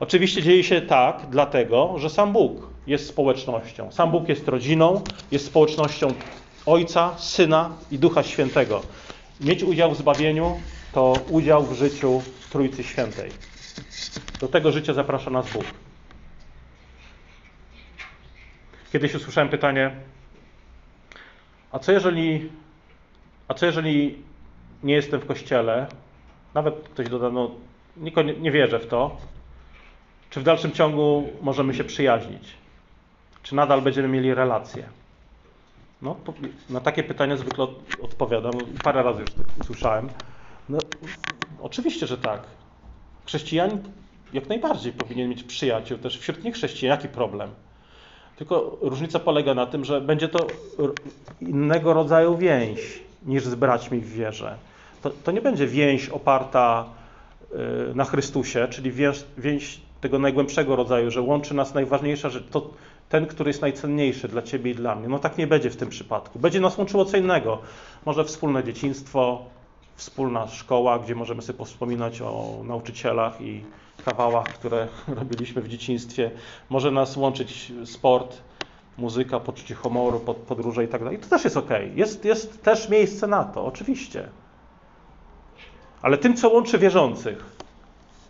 Oczywiście 0.00 0.42
dzieje 0.42 0.64
się 0.64 0.80
tak, 0.80 1.26
dlatego, 1.30 1.94
że 1.98 2.10
sam 2.10 2.32
Bóg 2.32 2.68
jest 2.86 3.06
społecznością. 3.08 3.92
Sam 3.92 4.10
Bóg 4.10 4.28
jest 4.28 4.48
rodziną, 4.48 5.00
jest 5.30 5.46
społecznością 5.46 6.12
Ojca, 6.66 7.14
Syna 7.16 7.70
i 7.90 7.98
Ducha 7.98 8.22
Świętego. 8.22 8.82
Mieć 9.40 9.62
udział 9.62 9.90
w 9.90 9.96
zbawieniu 9.98 10.60
to 10.92 11.12
udział 11.28 11.62
w 11.62 11.74
życiu 11.74 12.22
Trójcy 12.50 12.84
Świętej. 12.84 13.30
Do 14.40 14.48
tego 14.48 14.72
życia 14.72 14.92
zaprasza 14.92 15.30
nas 15.30 15.52
Bóg. 15.52 15.64
Kiedyś 18.92 19.14
usłyszałem 19.14 19.48
pytanie, 19.48 19.90
a 21.72 21.78
co 21.78 21.92
jeżeli, 21.92 22.50
a 23.48 23.54
co 23.54 23.66
jeżeli 23.66 24.22
nie 24.82 24.94
jestem 24.94 25.20
w 25.20 25.26
kościele? 25.26 25.86
Nawet 26.54 26.88
ktoś 26.88 27.08
doda, 27.08 27.30
no 27.30 27.50
nie, 27.96 28.12
nie 28.40 28.50
wierzę 28.50 28.78
w 28.78 28.86
to. 28.86 29.16
Czy 30.30 30.40
w 30.40 30.42
dalszym 30.42 30.72
ciągu 30.72 31.28
możemy 31.42 31.74
się 31.74 31.84
przyjaźnić? 31.84 32.54
Czy 33.42 33.54
nadal 33.54 33.82
będziemy 33.82 34.08
mieli 34.08 34.34
relacje? 34.34 34.88
No, 36.04 36.16
na 36.70 36.80
takie 36.80 37.02
pytania 37.02 37.36
zwykle 37.36 37.66
odpowiadam. 38.02 38.52
Parę 38.82 39.02
razy 39.02 39.20
już 39.20 39.30
to 39.30 39.42
usłyszałem. 39.60 40.08
No, 40.68 40.78
oczywiście, 41.60 42.06
że 42.06 42.18
tak. 42.18 42.42
Chrześcijanin 43.26 43.78
jak 44.32 44.48
najbardziej 44.48 44.92
powinien 44.92 45.28
mieć 45.28 45.42
przyjaciół 45.42 45.98
też 45.98 46.18
wśród 46.18 46.44
niechrześcijan. 46.44 46.96
Jaki 46.96 47.08
problem? 47.08 47.50
Tylko 48.36 48.78
różnica 48.80 49.18
polega 49.18 49.54
na 49.54 49.66
tym, 49.66 49.84
że 49.84 50.00
będzie 50.00 50.28
to 50.28 50.46
innego 51.40 51.92
rodzaju 51.92 52.36
więź 52.36 53.00
niż 53.26 53.44
z 53.44 53.54
braćmi 53.54 54.00
w 54.00 54.12
wierze. 54.12 54.56
To, 55.02 55.10
to 55.10 55.32
nie 55.32 55.40
będzie 55.40 55.66
więź 55.66 56.08
oparta 56.08 56.84
y, 57.90 57.94
na 57.94 58.04
Chrystusie, 58.04 58.68
czyli 58.70 58.92
więź, 58.92 59.24
więź 59.38 59.80
tego 60.00 60.18
najgłębszego 60.18 60.76
rodzaju, 60.76 61.10
że 61.10 61.20
łączy 61.20 61.54
nas 61.54 61.74
najważniejsza 61.74 62.28
rzecz, 62.28 62.44
to 62.50 62.70
ten, 63.08 63.26
który 63.26 63.50
jest 63.50 63.62
najcenniejszy 63.62 64.28
dla 64.28 64.42
ciebie 64.42 64.70
i 64.70 64.74
dla 64.74 64.94
mnie. 64.94 65.08
No 65.08 65.18
tak 65.18 65.38
nie 65.38 65.46
będzie 65.46 65.70
w 65.70 65.76
tym 65.76 65.88
przypadku. 65.88 66.38
Będzie 66.38 66.60
nas 66.60 66.78
łączyło 66.78 67.04
co 67.04 67.16
innego. 67.16 67.58
Może 68.06 68.24
wspólne 68.24 68.64
dzieciństwo, 68.64 69.44
wspólna 69.96 70.48
szkoła, 70.48 70.98
gdzie 70.98 71.14
możemy 71.14 71.42
sobie 71.42 71.64
wspominać 71.64 72.20
o 72.20 72.60
nauczycielach 72.64 73.40
i 73.40 73.64
kawałach, 74.04 74.46
które 74.46 74.88
robiliśmy 75.20 75.62
w 75.62 75.68
dzieciństwie. 75.68 76.30
Może 76.70 76.90
nas 76.90 77.16
łączyć 77.16 77.72
sport, 77.84 78.36
muzyka, 78.98 79.40
poczucie 79.40 79.74
humoru, 79.74 80.20
podróże 80.20 80.84
i 80.84 80.88
tak 80.88 81.04
dalej. 81.04 81.18
To 81.18 81.28
też 81.28 81.44
jest 81.44 81.56
ok. 81.56 81.70
Jest, 81.94 82.24
jest 82.24 82.62
też 82.62 82.88
miejsce 82.88 83.26
na 83.26 83.44
to, 83.44 83.66
oczywiście. 83.66 84.28
Ale 86.02 86.18
tym, 86.18 86.36
co 86.36 86.48
łączy 86.48 86.78
wierzących, 86.78 87.44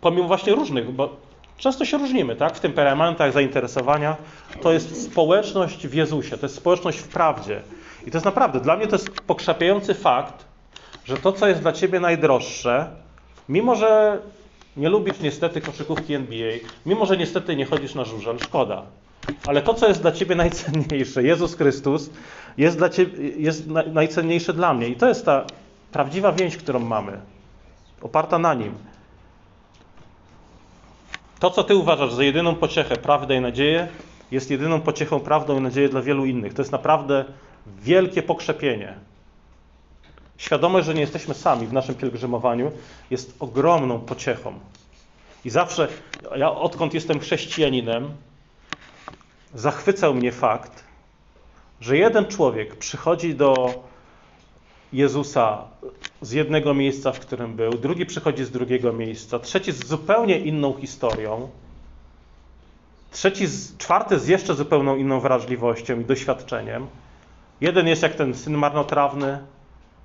pomimo 0.01 0.27
właśnie 0.27 0.55
różnych, 0.55 0.91
bo 0.91 1.24
często 1.57 1.85
się 1.85 1.97
różnimy, 1.97 2.35
tak? 2.35 2.55
W 2.55 2.59
temperamentach, 2.59 3.33
zainteresowania. 3.33 4.15
To 4.61 4.73
jest 4.73 5.03
społeczność 5.11 5.87
w 5.87 5.93
Jezusie, 5.93 6.37
to 6.37 6.45
jest 6.45 6.55
społeczność 6.55 6.97
w 6.97 7.07
prawdzie. 7.07 7.61
I 8.07 8.11
to 8.11 8.17
jest 8.17 8.25
naprawdę, 8.25 8.59
dla 8.59 8.77
mnie 8.77 8.87
to 8.87 8.95
jest 8.95 9.09
pokrzepiający 9.09 9.93
fakt, 9.93 10.45
że 11.05 11.17
to, 11.17 11.31
co 11.31 11.47
jest 11.47 11.61
dla 11.61 11.71
ciebie 11.71 11.99
najdroższe, 11.99 12.87
mimo 13.49 13.75
że 13.75 14.19
nie 14.77 14.89
lubisz 14.89 15.19
niestety 15.19 15.61
koszykówki 15.61 16.13
NBA, 16.13 16.53
mimo 16.85 17.05
że 17.05 17.17
niestety 17.17 17.55
nie 17.55 17.65
chodzisz 17.65 17.95
na 17.95 18.05
żużel, 18.05 18.39
szkoda. 18.39 18.83
Ale 19.47 19.61
to, 19.61 19.73
co 19.73 19.87
jest 19.87 20.01
dla 20.01 20.11
ciebie 20.11 20.35
najcenniejsze, 20.35 21.23
Jezus 21.23 21.55
Chrystus, 21.55 22.09
jest, 22.57 22.77
dla 22.77 22.89
ciebie, 22.89 23.29
jest 23.37 23.67
najcenniejsze 23.93 24.53
dla 24.53 24.73
mnie. 24.73 24.87
I 24.87 24.95
to 24.95 25.07
jest 25.07 25.25
ta 25.25 25.45
prawdziwa 25.91 26.31
więź, 26.31 26.57
którą 26.57 26.79
mamy, 26.79 27.19
oparta 28.01 28.39
na 28.39 28.53
nim. 28.53 28.73
To, 31.45 31.51
co 31.51 31.63
ty 31.63 31.75
uważasz 31.75 32.13
za 32.13 32.23
jedyną 32.23 32.55
pociechę, 32.55 32.97
prawdę 32.97 33.35
i 33.35 33.41
nadzieję, 33.41 33.87
jest 34.31 34.51
jedyną 34.51 34.81
pociechą, 34.81 35.19
prawdą 35.19 35.57
i 35.57 35.61
nadzieją 35.61 35.89
dla 35.89 36.01
wielu 36.01 36.25
innych. 36.25 36.53
To 36.53 36.61
jest 36.61 36.71
naprawdę 36.71 37.25
wielkie 37.67 38.23
pokrzepienie. 38.23 38.93
Świadomość, 40.37 40.85
że 40.85 40.93
nie 40.93 41.01
jesteśmy 41.01 41.33
sami 41.33 41.67
w 41.67 41.73
naszym 41.73 41.95
pielgrzymowaniu, 41.95 42.71
jest 43.09 43.35
ogromną 43.39 43.99
pociechą. 43.99 44.59
I 45.45 45.49
zawsze, 45.49 45.87
ja 46.35 46.51
odkąd 46.51 46.93
jestem 46.93 47.19
chrześcijaninem, 47.19 48.09
zachwycał 49.53 50.13
mnie 50.13 50.31
fakt, 50.31 50.83
że 51.81 51.97
jeden 51.97 52.25
człowiek 52.25 52.75
przychodzi 52.75 53.35
do 53.35 53.83
Jezusa 54.93 55.67
z 56.21 56.31
jednego 56.31 56.73
miejsca, 56.73 57.11
w 57.11 57.19
którym 57.19 57.55
był, 57.55 57.77
drugi 57.77 58.05
przychodzi 58.05 58.45
z 58.45 58.51
drugiego 58.51 58.93
miejsca, 58.93 59.39
trzeci 59.39 59.71
z 59.71 59.85
zupełnie 59.85 60.39
inną 60.39 60.73
historią, 60.73 61.49
trzeci, 63.11 63.47
z, 63.47 63.77
czwarty 63.77 64.19
z 64.19 64.27
jeszcze 64.27 64.53
zupełną 64.55 64.95
inną 64.95 65.19
wrażliwością 65.19 65.99
i 65.99 66.05
doświadczeniem. 66.05 66.87
Jeden 67.61 67.87
jest 67.87 68.03
jak 68.03 68.15
ten 68.15 68.33
syn 68.33 68.57
marnotrawny, 68.57 69.39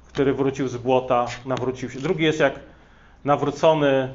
który 0.06 0.34
wrócił 0.34 0.68
z 0.68 0.76
błota, 0.76 1.26
nawrócił 1.46 1.90
się. 1.90 2.00
Drugi 2.00 2.24
jest 2.24 2.40
jak 2.40 2.60
nawrócony 3.24 4.14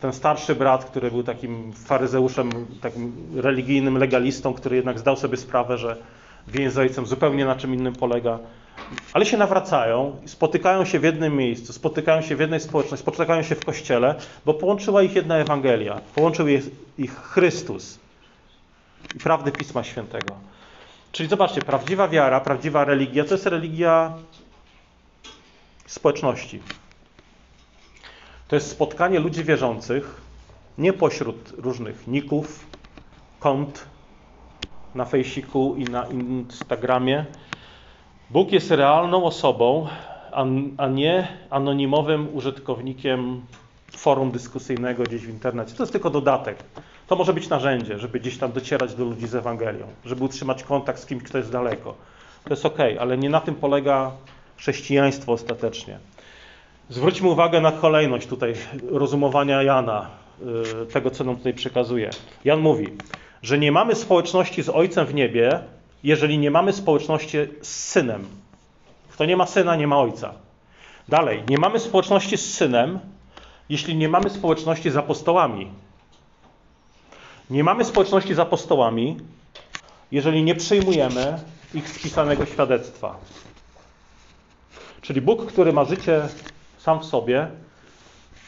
ten 0.00 0.12
starszy 0.12 0.54
brat, 0.54 0.84
który 0.84 1.10
był 1.10 1.22
takim 1.22 1.72
faryzeuszem, 1.72 2.66
takim 2.80 3.12
religijnym 3.36 3.98
legalistą, 3.98 4.54
który 4.54 4.76
jednak 4.76 4.98
zdał 4.98 5.16
sobie 5.16 5.36
sprawę, 5.36 5.78
że 5.78 5.96
więź 6.48 6.72
z 6.72 6.78
ojcem 6.78 7.06
zupełnie 7.06 7.44
na 7.44 7.56
czym 7.56 7.74
innym 7.74 7.92
polega. 7.92 8.38
Ale 9.12 9.26
się 9.26 9.36
nawracają, 9.36 10.16
spotykają 10.26 10.84
się 10.84 10.98
w 10.98 11.02
jednym 11.02 11.36
miejscu, 11.36 11.72
spotykają 11.72 12.22
się 12.22 12.36
w 12.36 12.40
jednej 12.40 12.60
społeczności, 12.60 13.02
spotykają 13.02 13.42
się 13.42 13.54
w 13.54 13.64
kościele, 13.64 14.14
bo 14.46 14.54
połączyła 14.54 15.02
ich 15.02 15.14
jedna 15.14 15.36
Ewangelia. 15.36 16.00
Połączył 16.14 16.46
ich, 16.98 17.16
Chrystus 17.16 17.98
i 19.14 19.18
prawdy 19.18 19.52
Pisma 19.52 19.84
Świętego. 19.84 20.34
Czyli 21.12 21.28
zobaczcie, 21.28 21.62
prawdziwa 21.62 22.08
wiara, 22.08 22.40
prawdziwa 22.40 22.84
religia 22.84 23.24
to 23.24 23.34
jest 23.34 23.46
religia 23.46 24.12
społeczności. 25.86 26.62
To 28.48 28.56
jest 28.56 28.70
spotkanie 28.70 29.20
ludzi 29.20 29.44
wierzących, 29.44 30.20
nie 30.78 30.92
pośród 30.92 31.52
różnych 31.56 32.06
ników, 32.06 32.66
kont 33.40 33.86
na 34.94 35.04
Fejsiku 35.04 35.74
i 35.78 35.84
na 35.84 36.06
Instagramie. 36.06 37.24
Bóg 38.30 38.52
jest 38.52 38.70
realną 38.70 39.24
osobą, 39.24 39.86
a 40.76 40.88
nie 40.88 41.28
anonimowym 41.50 42.28
użytkownikiem 42.36 43.40
forum 43.96 44.30
dyskusyjnego 44.30 45.02
gdzieś 45.02 45.26
w 45.26 45.30
internecie. 45.30 45.74
To 45.74 45.82
jest 45.82 45.92
tylko 45.92 46.10
dodatek. 46.10 46.56
To 47.06 47.16
może 47.16 47.34
być 47.34 47.48
narzędzie, 47.48 47.98
żeby 47.98 48.20
gdzieś 48.20 48.38
tam 48.38 48.52
docierać 48.52 48.94
do 48.94 49.04
ludzi 49.04 49.26
z 49.26 49.34
Ewangelią, 49.34 49.86
żeby 50.04 50.24
utrzymać 50.24 50.62
kontakt 50.62 51.00
z 51.00 51.06
kimś, 51.06 51.22
kto 51.22 51.38
jest 51.38 51.52
daleko. 51.52 51.94
To 52.44 52.50
jest 52.50 52.66
ok, 52.66 52.78
ale 53.00 53.18
nie 53.18 53.30
na 53.30 53.40
tym 53.40 53.54
polega 53.54 54.12
chrześcijaństwo 54.56 55.32
ostatecznie. 55.32 55.98
Zwróćmy 56.88 57.28
uwagę 57.28 57.60
na 57.60 57.72
kolejność 57.72 58.26
tutaj 58.26 58.54
rozumowania 58.90 59.62
Jana, 59.62 60.10
y, 60.82 60.86
tego 60.86 61.10
co 61.10 61.24
nam 61.24 61.36
tutaj 61.36 61.54
przekazuje. 61.54 62.10
Jan 62.44 62.60
mówi, 62.60 62.86
że 63.44 63.58
nie 63.58 63.72
mamy 63.72 63.94
społeczności 63.94 64.62
z 64.62 64.68
Ojcem 64.68 65.06
w 65.06 65.14
niebie, 65.14 65.60
jeżeli 66.04 66.38
nie 66.38 66.50
mamy 66.50 66.72
społeczności 66.72 67.38
z 67.62 67.68
Synem. 67.68 68.26
Kto 69.12 69.24
nie 69.24 69.36
ma 69.36 69.46
Syna, 69.46 69.76
nie 69.76 69.86
ma 69.86 69.98
Ojca. 69.98 70.34
Dalej, 71.08 71.42
nie 71.48 71.58
mamy 71.58 71.80
społeczności 71.80 72.36
z 72.36 72.54
Synem, 72.54 72.98
jeśli 73.68 73.96
nie 73.96 74.08
mamy 74.08 74.30
społeczności 74.30 74.90
z 74.90 74.96
apostołami. 74.96 75.70
Nie 77.50 77.64
mamy 77.64 77.84
społeczności 77.84 78.34
z 78.34 78.38
apostołami, 78.38 79.16
jeżeli 80.12 80.42
nie 80.42 80.54
przyjmujemy 80.54 81.38
ich 81.74 81.88
spisanego 81.88 82.46
świadectwa. 82.46 83.16
Czyli 85.00 85.20
Bóg, 85.20 85.46
który 85.46 85.72
ma 85.72 85.84
życie 85.84 86.28
sam 86.78 87.00
w 87.00 87.04
sobie, 87.04 87.48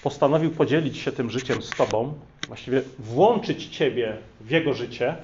postanowił 0.03 0.51
podzielić 0.51 0.99
się 0.99 1.13
tym 1.13 1.31
życiem 1.31 1.63
z 1.63 1.71
Tobą, 1.71 2.15
właściwie 2.47 2.83
włączyć 2.99 3.67
Ciebie 3.67 4.17
w 4.41 4.51
Jego 4.51 4.75
życie. 4.75 5.17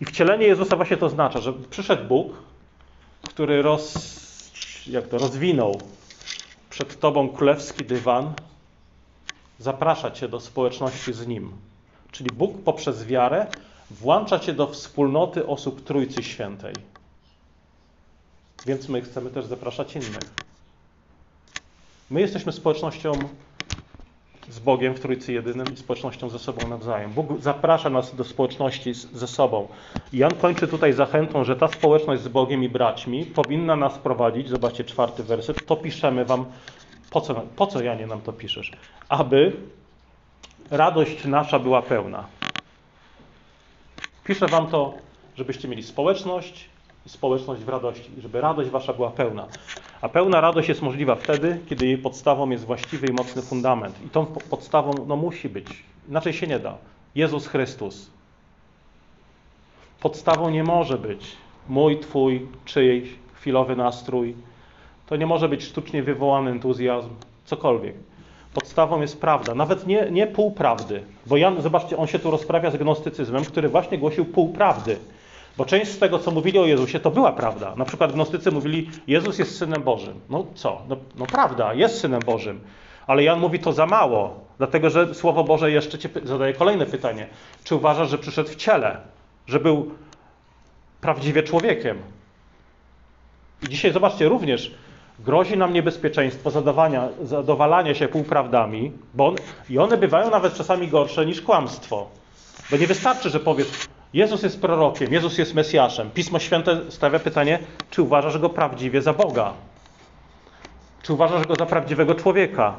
I 0.00 0.04
wcielenie 0.04 0.46
Jezusa 0.46 0.76
właśnie 0.76 0.96
to 0.96 1.06
oznacza, 1.06 1.40
że 1.40 1.52
przyszedł 1.52 2.08
Bóg, 2.08 2.32
który 3.22 3.62
roz, 3.62 3.94
jak 4.86 5.08
to, 5.08 5.18
rozwinął 5.18 5.80
przed 6.70 7.00
Tobą 7.00 7.28
królewski 7.28 7.84
dywan, 7.84 8.32
zaprasza 9.58 10.10
Cię 10.10 10.28
do 10.28 10.40
społeczności 10.40 11.12
z 11.12 11.26
Nim. 11.26 11.52
Czyli 12.10 12.30
Bóg 12.34 12.62
poprzez 12.62 13.04
wiarę 13.04 13.46
włącza 13.90 14.38
Cię 14.38 14.52
do 14.52 14.66
wspólnoty 14.66 15.46
osób 15.46 15.84
Trójcy 15.84 16.22
Świętej. 16.22 16.74
Więc 18.66 18.88
my 18.88 19.02
chcemy 19.02 19.30
też 19.30 19.46
zapraszać 19.46 19.96
innych. 19.96 20.34
My 22.10 22.20
jesteśmy 22.20 22.52
społecznością 22.52 23.12
z 24.48 24.58
Bogiem 24.58 24.94
w 24.94 25.00
Trójcy 25.00 25.32
Jedynym 25.32 25.72
i 25.72 25.76
społecznością 25.76 26.28
ze 26.28 26.38
sobą 26.38 26.68
nawzajem. 26.68 27.10
Bóg 27.10 27.40
zaprasza 27.40 27.90
nas 27.90 28.16
do 28.16 28.24
społeczności 28.24 28.94
ze 28.94 29.26
sobą. 29.26 29.68
I 30.12 30.18
Jan 30.18 30.34
kończy 30.34 30.68
tutaj 30.68 30.92
zachętą, 30.92 31.44
że 31.44 31.56
ta 31.56 31.68
społeczność 31.68 32.22
z 32.22 32.28
Bogiem 32.28 32.64
i 32.64 32.68
braćmi 32.68 33.26
powinna 33.26 33.76
nas 33.76 33.98
prowadzić, 33.98 34.48
zobaczcie 34.48 34.84
czwarty 34.84 35.22
werset, 35.24 35.66
to 35.66 35.76
piszemy 35.76 36.24
wam, 36.24 36.44
po 37.10 37.20
co, 37.20 37.34
po 37.56 37.66
co 37.66 37.82
Janie 37.82 38.06
nam 38.06 38.20
to 38.20 38.32
piszesz? 38.32 38.72
Aby 39.08 39.52
radość 40.70 41.24
nasza 41.24 41.58
była 41.58 41.82
pełna. 41.82 42.24
Piszę 44.24 44.48
wam 44.48 44.66
to, 44.66 44.94
żebyście 45.36 45.68
mieli 45.68 45.82
społeczność, 45.82 46.68
i 47.06 47.08
społeczność 47.08 47.62
w 47.62 47.68
radości, 47.68 48.10
żeby 48.18 48.40
radość 48.40 48.70
wasza 48.70 48.92
była 48.92 49.10
pełna. 49.10 49.46
A 50.00 50.08
pełna 50.08 50.40
radość 50.40 50.68
jest 50.68 50.82
możliwa 50.82 51.14
wtedy, 51.14 51.58
kiedy 51.68 51.86
jej 51.86 51.98
podstawą 51.98 52.50
jest 52.50 52.64
właściwy 52.64 53.06
i 53.06 53.12
mocny 53.12 53.42
fundament. 53.42 53.94
I 54.06 54.08
tą 54.08 54.26
podstawą 54.26 54.92
no, 55.06 55.16
musi 55.16 55.48
być, 55.48 55.66
inaczej 56.08 56.32
się 56.32 56.46
nie 56.46 56.58
da. 56.58 56.74
Jezus 57.14 57.46
Chrystus. 57.46 58.10
Podstawą 60.00 60.50
nie 60.50 60.64
może 60.64 60.98
być 60.98 61.36
mój, 61.68 62.00
twój, 62.00 62.46
czyjś 62.64 63.08
chwilowy 63.34 63.76
nastrój. 63.76 64.34
To 65.06 65.16
nie 65.16 65.26
może 65.26 65.48
być 65.48 65.62
sztucznie 65.62 66.02
wywołany 66.02 66.50
entuzjazm, 66.50 67.08
cokolwiek. 67.44 67.94
Podstawą 68.54 69.00
jest 69.00 69.20
prawda, 69.20 69.54
nawet 69.54 69.86
nie, 69.86 70.10
nie 70.10 70.26
półprawdy. 70.26 71.02
Bo 71.26 71.36
Jan, 71.36 71.62
zobaczcie, 71.62 71.96
on 71.96 72.06
się 72.06 72.18
tu 72.18 72.30
rozprawia 72.30 72.70
z 72.70 72.76
gnostycyzmem, 72.76 73.44
który 73.44 73.68
właśnie 73.68 73.98
głosił 73.98 74.24
półprawdy. 74.24 74.96
Bo 75.56 75.64
część 75.64 75.90
z 75.90 75.98
tego, 75.98 76.18
co 76.18 76.30
mówili 76.30 76.58
o 76.58 76.66
Jezusie, 76.66 77.00
to 77.00 77.10
była 77.10 77.32
prawda. 77.32 77.74
Na 77.76 77.84
przykład 77.84 78.12
gnostycy 78.12 78.50
mówili, 78.50 78.90
Jezus 79.06 79.38
jest 79.38 79.58
Synem 79.58 79.82
Bożym. 79.82 80.20
No 80.30 80.46
co? 80.54 80.82
No, 80.88 80.96
no 81.16 81.26
prawda, 81.26 81.74
jest 81.74 82.00
Synem 82.00 82.20
Bożym. 82.20 82.60
Ale 83.06 83.22
Jan 83.22 83.40
mówi, 83.40 83.58
to 83.58 83.72
za 83.72 83.86
mało. 83.86 84.40
Dlatego, 84.58 84.90
że 84.90 85.14
Słowo 85.14 85.44
Boże 85.44 85.70
jeszcze 85.70 85.98
Ci 85.98 86.08
zadaje 86.24 86.54
kolejne 86.54 86.86
pytanie. 86.86 87.26
Czy 87.64 87.74
uważasz, 87.74 88.10
że 88.10 88.18
przyszedł 88.18 88.48
w 88.48 88.56
ciele? 88.56 88.96
Że 89.46 89.60
był 89.60 89.90
prawdziwie 91.00 91.42
człowiekiem? 91.42 91.98
I 93.62 93.68
dzisiaj 93.68 93.92
zobaczcie, 93.92 94.28
również 94.28 94.74
grozi 95.18 95.56
nam 95.56 95.72
niebezpieczeństwo 95.72 96.50
zadawania, 96.50 97.08
zadowalania 97.22 97.94
się 97.94 98.08
półprawdami, 98.08 98.92
bo 99.14 99.26
on, 99.26 99.36
i 99.70 99.78
one 99.78 99.96
bywają 99.96 100.30
nawet 100.30 100.54
czasami 100.54 100.88
gorsze 100.88 101.26
niż 101.26 101.40
kłamstwo. 101.40 102.08
Bo 102.70 102.76
nie 102.76 102.86
wystarczy, 102.86 103.30
że 103.30 103.40
powiesz, 103.40 103.68
Jezus 104.14 104.42
jest 104.42 104.60
prorokiem, 104.60 105.12
Jezus 105.12 105.38
jest 105.38 105.54
Mesjaszem. 105.54 106.10
Pismo 106.10 106.38
Święte 106.38 106.80
stawia 106.90 107.18
pytanie, 107.18 107.58
czy 107.90 108.02
uważasz 108.02 108.38
go 108.38 108.50
prawdziwie 108.50 109.02
za 109.02 109.12
Boga? 109.12 109.52
Czy 111.02 111.12
uważasz 111.12 111.46
go 111.46 111.54
za 111.54 111.66
prawdziwego 111.66 112.14
człowieka? 112.14 112.74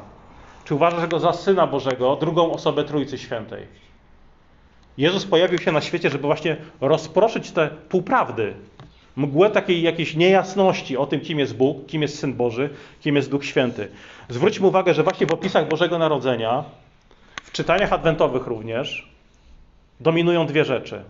Czy 0.64 0.74
uważasz 0.74 1.06
go 1.06 1.20
za 1.20 1.32
Syna 1.32 1.66
Bożego, 1.66 2.16
drugą 2.16 2.52
osobę 2.52 2.84
Trójcy 2.84 3.18
Świętej? 3.18 3.66
Jezus 4.98 5.26
pojawił 5.26 5.58
się 5.58 5.72
na 5.72 5.80
świecie, 5.80 6.10
żeby 6.10 6.26
właśnie 6.26 6.56
rozproszyć 6.80 7.50
te 7.50 7.68
półprawdy, 7.88 8.54
mgłę 9.16 9.50
takiej 9.50 9.82
jakiejś 9.82 10.14
niejasności 10.14 10.96
o 10.96 11.06
tym, 11.06 11.20
kim 11.20 11.38
jest 11.38 11.56
Bóg, 11.56 11.86
kim 11.86 12.02
jest 12.02 12.18
Syn 12.18 12.34
Boży, 12.34 12.70
kim 13.00 13.16
jest 13.16 13.30
Duch 13.30 13.44
Święty. 13.44 13.88
Zwróćmy 14.28 14.66
uwagę, 14.66 14.94
że 14.94 15.02
właśnie 15.02 15.26
w 15.26 15.32
opisach 15.32 15.68
Bożego 15.68 15.98
Narodzenia, 15.98 16.64
w 17.42 17.52
czytaniach 17.52 17.92
adwentowych 17.92 18.46
również, 18.46 19.08
dominują 20.00 20.46
dwie 20.46 20.64
rzeczy. 20.64 21.04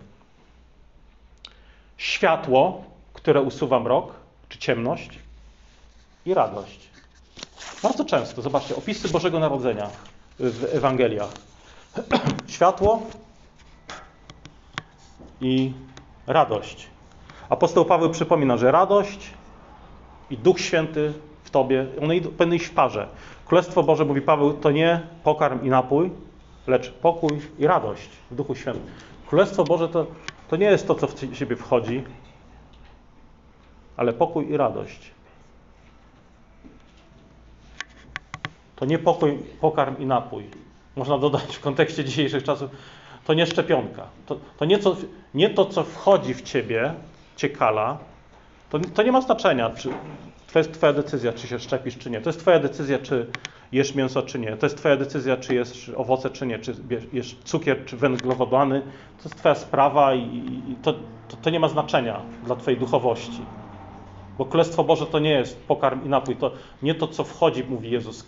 Światło, 1.97 2.83
które 3.13 3.41
usuwa 3.41 3.79
mrok, 3.79 4.13
czy 4.49 4.57
ciemność, 4.57 5.19
i 6.25 6.33
radość. 6.33 6.79
Bardzo 7.83 8.05
często, 8.05 8.41
zobaczcie, 8.41 8.75
opisy 8.75 9.09
Bożego 9.09 9.39
Narodzenia 9.39 9.89
w 10.39 10.65
Ewangeliach. 10.73 11.29
Światło 12.47 13.01
i 15.41 15.73
radość. 16.27 16.87
Apostoł 17.49 17.85
Paweł 17.85 18.09
przypomina, 18.09 18.57
że 18.57 18.71
radość 18.71 19.29
i 20.29 20.37
Duch 20.37 20.59
Święty 20.59 21.13
w 21.43 21.49
Tobie, 21.49 21.85
one 22.01 22.21
powinny 22.21 22.55
iść 22.55 22.65
w 22.65 22.73
parze. 22.73 23.07
Królestwo 23.45 23.83
Boże, 23.83 24.05
mówi 24.05 24.21
Paweł, 24.21 24.53
to 24.53 24.71
nie 24.71 25.01
pokarm 25.23 25.65
i 25.65 25.69
napój, 25.69 26.11
lecz 26.67 26.91
pokój 26.91 27.41
i 27.59 27.67
radość 27.67 28.09
w 28.31 28.35
Duchu 28.35 28.55
Świętym. 28.55 28.85
Królestwo 29.27 29.63
Boże 29.63 29.89
to, 29.89 30.05
to 30.49 30.55
nie 30.55 30.65
jest 30.65 30.87
to, 30.87 30.95
co 30.95 31.07
w 31.07 31.37
Ciebie 31.37 31.55
wchodzi, 31.55 32.03
ale 33.97 34.13
pokój 34.13 34.49
i 34.49 34.57
radość. 34.57 35.11
To 38.75 38.85
nie 38.85 38.99
pokój, 38.99 39.37
pokarm 39.61 39.97
i 39.97 40.05
napój. 40.05 40.43
Można 40.95 41.17
dodać 41.17 41.55
w 41.55 41.61
kontekście 41.61 42.03
dzisiejszych 42.03 42.43
czasów, 42.43 42.71
to 43.25 43.33
nie 43.33 43.45
szczepionka. 43.45 44.07
To, 44.25 44.39
to 44.57 44.65
nie, 44.65 44.79
co, 44.79 44.95
nie 45.33 45.49
to, 45.49 45.65
co 45.65 45.83
wchodzi 45.83 46.33
w 46.33 46.41
ciebie, 46.41 46.93
cię 47.35 47.49
kala, 47.49 47.97
to, 48.69 48.79
to 48.79 49.03
nie 49.03 49.11
ma 49.11 49.21
znaczenia, 49.21 49.69
czy 49.69 49.89
to 50.57 50.59
jest 50.59 50.73
twoja 50.73 50.93
decyzja, 50.93 51.33
czy 51.33 51.47
się 51.47 51.59
szczepisz, 51.59 51.97
czy 51.97 52.09
nie. 52.09 52.21
To 52.21 52.29
jest 52.29 52.39
twoja 52.39 52.59
decyzja, 52.59 52.99
czy 52.99 53.27
jesz 53.71 53.95
mięso, 53.95 54.21
czy 54.21 54.39
nie. 54.39 54.57
To 54.57 54.65
jest 54.65 54.77
twoja 54.77 54.97
decyzja, 54.97 55.37
czy 55.37 55.55
jesz 55.55 55.91
owoce, 55.95 56.29
czy 56.29 56.45
nie. 56.45 56.59
Czy 56.59 56.75
jesz 57.13 57.35
cukier, 57.43 57.85
czy 57.85 57.97
węglowodany. 57.97 58.81
To 59.17 59.23
jest 59.23 59.35
twoja 59.35 59.55
sprawa 59.55 60.15
i, 60.15 60.75
to, 60.81 60.93
to, 61.27 61.37
to 61.41 61.49
nie 61.49 61.59
ma 61.59 61.69
znaczenia 61.69 62.21
dla 62.45 62.55
twojej 62.55 62.79
duchowości. 62.79 63.41
Bo 64.37 64.45
Królestwo 64.45 64.83
Boże 64.83 65.05
to 65.05 65.19
nie 65.19 65.29
jest 65.29 65.67
pokarm 65.67 66.05
i 66.05 66.09
napój. 66.09 66.35
To 66.35 66.51
nie 66.81 66.95
to, 66.95 67.07
co 67.07 67.23
wchodzi, 67.23 67.63
mówi 67.63 67.91
Jezus, 67.91 68.25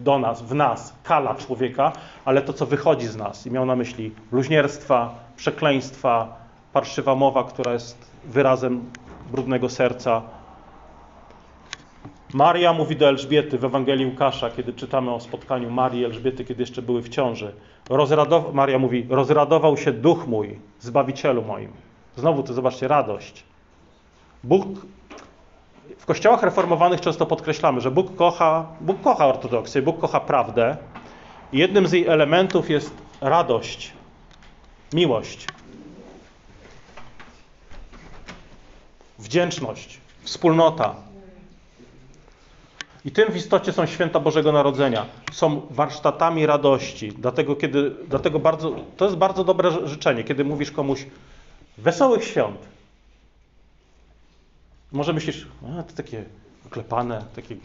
do 0.00 0.18
nas, 0.18 0.42
w 0.42 0.54
nas, 0.54 0.94
kala 1.04 1.34
człowieka, 1.34 1.92
ale 2.24 2.42
to, 2.42 2.52
co 2.52 2.66
wychodzi 2.66 3.06
z 3.06 3.16
nas. 3.16 3.46
I 3.46 3.50
miał 3.50 3.66
na 3.66 3.76
myśli 3.76 4.14
bluźnierstwa, 4.30 5.14
przekleństwa, 5.36 6.36
parszywa 6.72 7.14
mowa, 7.14 7.44
która 7.44 7.72
jest 7.72 8.10
wyrazem 8.24 8.90
brudnego 9.30 9.68
serca. 9.68 10.22
Maria 12.32 12.72
mówi 12.72 12.96
do 12.96 13.08
Elżbiety 13.08 13.58
w 13.58 13.64
Ewangelii 13.64 14.06
Łukasza, 14.06 14.50
kiedy 14.50 14.72
czytamy 14.72 15.14
o 15.14 15.20
spotkaniu 15.20 15.70
Marii 15.70 16.00
i 16.00 16.04
Elżbiety, 16.04 16.44
kiedy 16.44 16.62
jeszcze 16.62 16.82
były 16.82 17.02
w 17.02 17.08
ciąży. 17.08 17.52
Rozradow... 17.90 18.54
Maria 18.54 18.78
mówi, 18.78 19.06
rozradował 19.10 19.76
się 19.76 19.92
duch 19.92 20.26
mój, 20.26 20.58
Zbawicielu 20.80 21.42
moim. 21.42 21.72
Znowu 22.16 22.42
to 22.42 22.54
zobaczcie, 22.54 22.88
radość. 22.88 23.44
Bóg 24.44 24.66
w 25.98 26.06
kościołach 26.06 26.42
reformowanych 26.42 27.00
często 27.00 27.26
podkreślamy, 27.26 27.80
że 27.80 27.90
Bóg 27.90 28.16
kocha, 28.16 28.66
Bóg 28.80 29.00
kocha 29.00 29.26
ortodoksję, 29.26 29.82
Bóg 29.82 30.00
kocha 30.00 30.20
prawdę. 30.20 30.76
I 31.52 31.58
jednym 31.58 31.86
z 31.86 31.92
jej 31.92 32.06
elementów 32.06 32.70
jest 32.70 32.94
radość, 33.20 33.92
miłość, 34.92 35.46
wdzięczność, 39.18 40.00
wspólnota. 40.22 41.11
I 43.04 43.10
tym 43.10 43.32
w 43.32 43.36
istocie 43.36 43.72
są 43.72 43.86
święta 43.86 44.20
Bożego 44.20 44.52
Narodzenia. 44.52 45.06
Są 45.32 45.66
warsztatami 45.70 46.46
radości. 46.46 47.12
Dlatego, 47.12 47.56
kiedy, 47.56 47.96
dlatego 48.08 48.38
bardzo, 48.38 48.76
to 48.96 49.04
jest 49.04 49.16
bardzo 49.16 49.44
dobre 49.44 49.88
życzenie, 49.88 50.24
kiedy 50.24 50.44
mówisz 50.44 50.70
komuś 50.70 51.06
wesołych 51.78 52.24
świąt. 52.24 52.58
Może 54.92 55.12
myślisz, 55.12 55.46
a, 55.78 55.82
to 55.82 55.92
takie 55.96 56.24
oklepane, 56.66 57.24
takie 57.36 57.56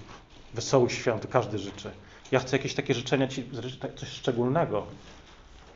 wesołych 0.53 0.91
świąt, 0.91 1.27
każdy 1.27 1.59
życzy. 1.59 1.91
Ja 2.31 2.39
chcę 2.39 2.57
jakieś 2.57 2.73
takie 2.73 2.93
życzenia 2.93 3.27
ci, 3.27 3.43
coś 3.95 4.09
szczególnego. 4.09 4.85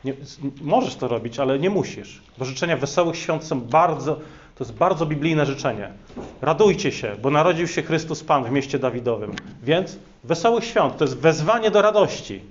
Nie, 0.06 0.14
możesz 0.62 0.96
to 0.96 1.08
robić, 1.08 1.40
ale 1.40 1.60
nie 1.60 1.70
musisz. 1.70 2.22
Bo 2.38 2.46
życzenia 2.46 2.78
wesołych 2.78 3.16
świąt 3.16 3.44
są 3.44 3.62
bardzo, 3.62 4.20
to 4.62 4.66
jest 4.66 4.78
bardzo 4.78 5.06
biblijne 5.06 5.46
życzenie. 5.46 5.92
Radujcie 6.42 6.92
się, 6.92 7.16
bo 7.22 7.30
narodził 7.30 7.68
się 7.68 7.82
Chrystus 7.82 8.24
Pan 8.24 8.44
w 8.44 8.52
mieście 8.52 8.80
Dawidowym. 8.80 9.36
Więc 9.64 9.98
wesołych 10.24 10.66
świąt 10.66 10.98
to 10.98 11.04
jest 11.04 11.18
wezwanie 11.18 11.72
do 11.72 11.82
radości. 11.82 12.42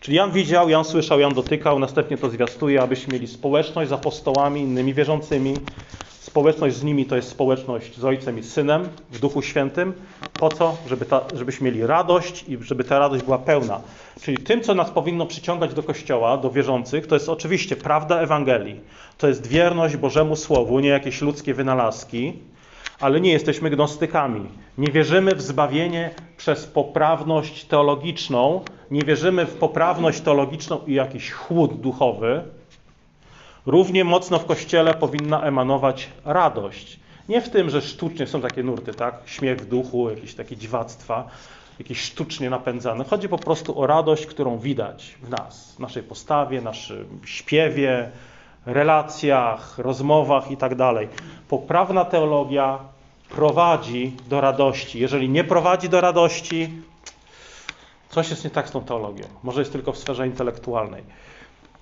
Czyli 0.00 0.16
Jan 0.16 0.30
widział, 0.30 0.68
Jan 0.68 0.84
słyszał, 0.84 1.20
Jan 1.20 1.34
dotykał, 1.34 1.78
następnie 1.78 2.18
to 2.18 2.30
zwiastuje, 2.30 2.82
abyśmy 2.82 3.12
mieli 3.12 3.26
społeczność 3.26 3.90
z 3.90 3.92
apostołami, 3.92 4.60
innymi 4.60 4.94
wierzącymi, 4.94 5.54
Społeczność 6.30 6.76
z 6.76 6.82
nimi 6.82 7.06
to 7.06 7.16
jest 7.16 7.28
społeczność 7.28 7.98
z 7.98 8.04
Ojcem 8.04 8.38
i 8.38 8.42
Synem 8.42 8.88
w 9.10 9.18
Duchu 9.18 9.42
Świętym. 9.42 9.92
Po 10.32 10.48
co? 10.48 10.76
Żeby 10.88 11.04
ta, 11.04 11.20
żebyśmy 11.34 11.64
mieli 11.64 11.86
radość 11.86 12.44
i 12.48 12.58
żeby 12.60 12.84
ta 12.84 12.98
radość 12.98 13.24
była 13.24 13.38
pełna. 13.38 13.80
Czyli 14.20 14.36
tym, 14.36 14.60
co 14.60 14.74
nas 14.74 14.90
powinno 14.90 15.26
przyciągać 15.26 15.74
do 15.74 15.82
Kościoła, 15.82 16.36
do 16.36 16.50
wierzących, 16.50 17.06
to 17.06 17.14
jest 17.14 17.28
oczywiście 17.28 17.76
prawda 17.76 18.20
Ewangelii. 18.20 18.80
To 19.18 19.28
jest 19.28 19.46
wierność 19.46 19.96
Bożemu 19.96 20.36
Słowu, 20.36 20.80
nie 20.80 20.88
jakieś 20.88 21.20
ludzkie 21.20 21.54
wynalazki, 21.54 22.32
ale 23.00 23.20
nie 23.20 23.32
jesteśmy 23.32 23.70
gnostykami. 23.70 24.46
Nie 24.78 24.92
wierzymy 24.92 25.34
w 25.34 25.42
zbawienie 25.42 26.10
przez 26.36 26.66
poprawność 26.66 27.64
teologiczną, 27.64 28.60
nie 28.90 29.02
wierzymy 29.02 29.46
w 29.46 29.54
poprawność 29.54 30.20
teologiczną 30.20 30.80
i 30.86 30.94
jakiś 30.94 31.32
chłód 31.32 31.80
duchowy, 31.80 32.42
Równie 33.66 34.04
mocno 34.04 34.38
w 34.38 34.46
kościele 34.46 34.94
powinna 34.94 35.42
emanować 35.42 36.08
radość. 36.24 37.00
Nie 37.28 37.40
w 37.40 37.48
tym, 37.48 37.70
że 37.70 37.82
sztucznie 37.82 38.26
są 38.26 38.40
takie 38.40 38.62
nurty, 38.62 38.94
tak? 38.94 39.14
Śmiech 39.26 39.60
w 39.60 39.66
duchu, 39.68 40.10
jakieś 40.10 40.34
takie 40.34 40.56
dziwactwa, 40.56 41.28
jakieś 41.78 42.00
sztucznie 42.00 42.50
napędzane. 42.50 43.04
Chodzi 43.04 43.28
po 43.28 43.38
prostu 43.38 43.80
o 43.80 43.86
radość, 43.86 44.26
którą 44.26 44.58
widać 44.58 45.16
w 45.22 45.30
nas, 45.30 45.74
w 45.76 45.78
naszej 45.78 46.02
postawie, 46.02 46.60
naszym 46.60 47.20
śpiewie, 47.24 48.10
relacjach, 48.66 49.78
rozmowach 49.78 50.50
itd. 50.50 50.76
Tak 50.76 51.08
Poprawna 51.48 52.04
teologia 52.04 52.78
prowadzi 53.28 54.16
do 54.28 54.40
radości. 54.40 55.00
Jeżeli 55.00 55.28
nie 55.28 55.44
prowadzi 55.44 55.88
do 55.88 56.00
radości, 56.00 56.70
coś 58.10 58.30
jest 58.30 58.44
nie 58.44 58.50
tak 58.50 58.68
z 58.68 58.70
tą 58.70 58.84
teologią. 58.84 59.24
Może 59.42 59.60
jest 59.60 59.72
tylko 59.72 59.92
w 59.92 59.98
sferze 59.98 60.26
intelektualnej. 60.26 61.02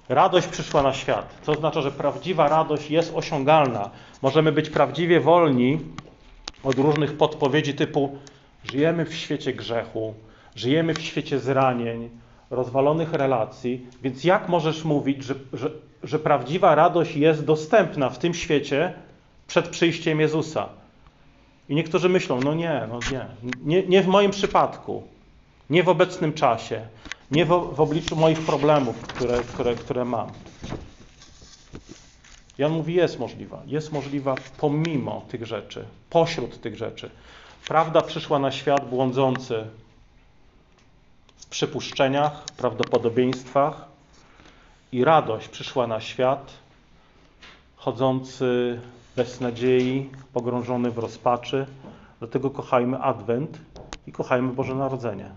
Radość 0.09 0.47
przyszła 0.47 0.83
na 0.83 0.93
świat, 0.93 1.35
co 1.43 1.53
oznacza, 1.53 1.83
że 1.83 1.91
prawdziwa 1.91 2.49
radość 2.49 2.91
jest 2.91 3.15
osiągalna. 3.15 3.91
Możemy 4.23 4.53
być 4.53 4.71
prawdziwie 4.71 5.21
wolni 5.21 5.81
od 6.63 6.79
różnych 6.79 7.17
podpowiedzi 7.17 7.75
typu 7.75 8.19
żyjemy 8.65 9.05
w 9.05 9.15
świecie 9.15 9.53
grzechu, 9.53 10.15
żyjemy 10.57 10.95
w 10.95 11.03
świecie 11.03 11.39
zranień, 11.39 12.11
rozwalonych 12.51 13.13
relacji, 13.13 13.87
więc 14.03 14.25
jak 14.25 14.49
możesz 14.49 14.85
mówić, 14.85 15.25
że, 15.25 15.35
że, 15.53 15.71
że 16.03 16.19
prawdziwa 16.19 16.75
radość 16.75 17.17
jest 17.17 17.45
dostępna 17.45 18.11
w 18.11 18.19
tym 18.19 18.35
świecie 18.35 18.93
przed 19.47 19.69
przyjściem 19.69 20.21
Jezusa? 20.21 20.69
I 21.69 21.75
niektórzy 21.75 22.09
myślą, 22.09 22.41
no 22.41 22.55
nie, 22.55 22.89
no 22.89 23.03
nie, 23.09 23.27
nie, 23.65 23.83
nie 23.83 24.03
w 24.03 24.07
moim 24.07 24.31
przypadku, 24.31 25.03
nie 25.71 25.83
w 25.83 25.89
obecnym 25.89 26.33
czasie. 26.33 26.81
Nie 27.31 27.45
w, 27.45 27.75
w 27.75 27.81
obliczu 27.81 28.17
moich 28.17 28.41
problemów, 28.41 29.01
które, 29.01 29.43
które, 29.43 29.75
które 29.75 30.05
mam. 30.05 30.31
Jan 32.59 32.73
mówi, 32.73 32.95
jest 32.95 33.19
możliwa. 33.19 33.63
Jest 33.67 33.93
możliwa 33.93 34.35
pomimo 34.59 35.25
tych 35.29 35.47
rzeczy, 35.47 35.85
pośród 36.11 36.61
tych 36.61 36.77
rzeczy. 36.77 37.11
Prawda 37.69 38.03
przyszła 38.03 38.39
na 38.39 38.53
świat 38.53 38.89
błądzący. 38.91 39.65
w 41.37 41.47
przypuszczeniach, 41.51 42.45
prawdopodobieństwach 42.57 43.85
i 44.93 45.05
radość 45.05 45.49
przyszła 45.49 45.87
na 45.87 46.01
świat, 46.01 46.53
chodzący 47.77 48.81
bez 49.17 49.41
nadziei, 49.41 50.11
pogrążony 50.33 50.91
w 50.91 50.99
rozpaczy. 50.99 51.67
Dlatego 52.19 52.51
kochajmy 52.51 52.99
Adwent 52.99 53.59
i 54.07 54.13
kochajmy 54.13 54.53
Boże 54.53 54.75
Narodzenie. 54.75 55.31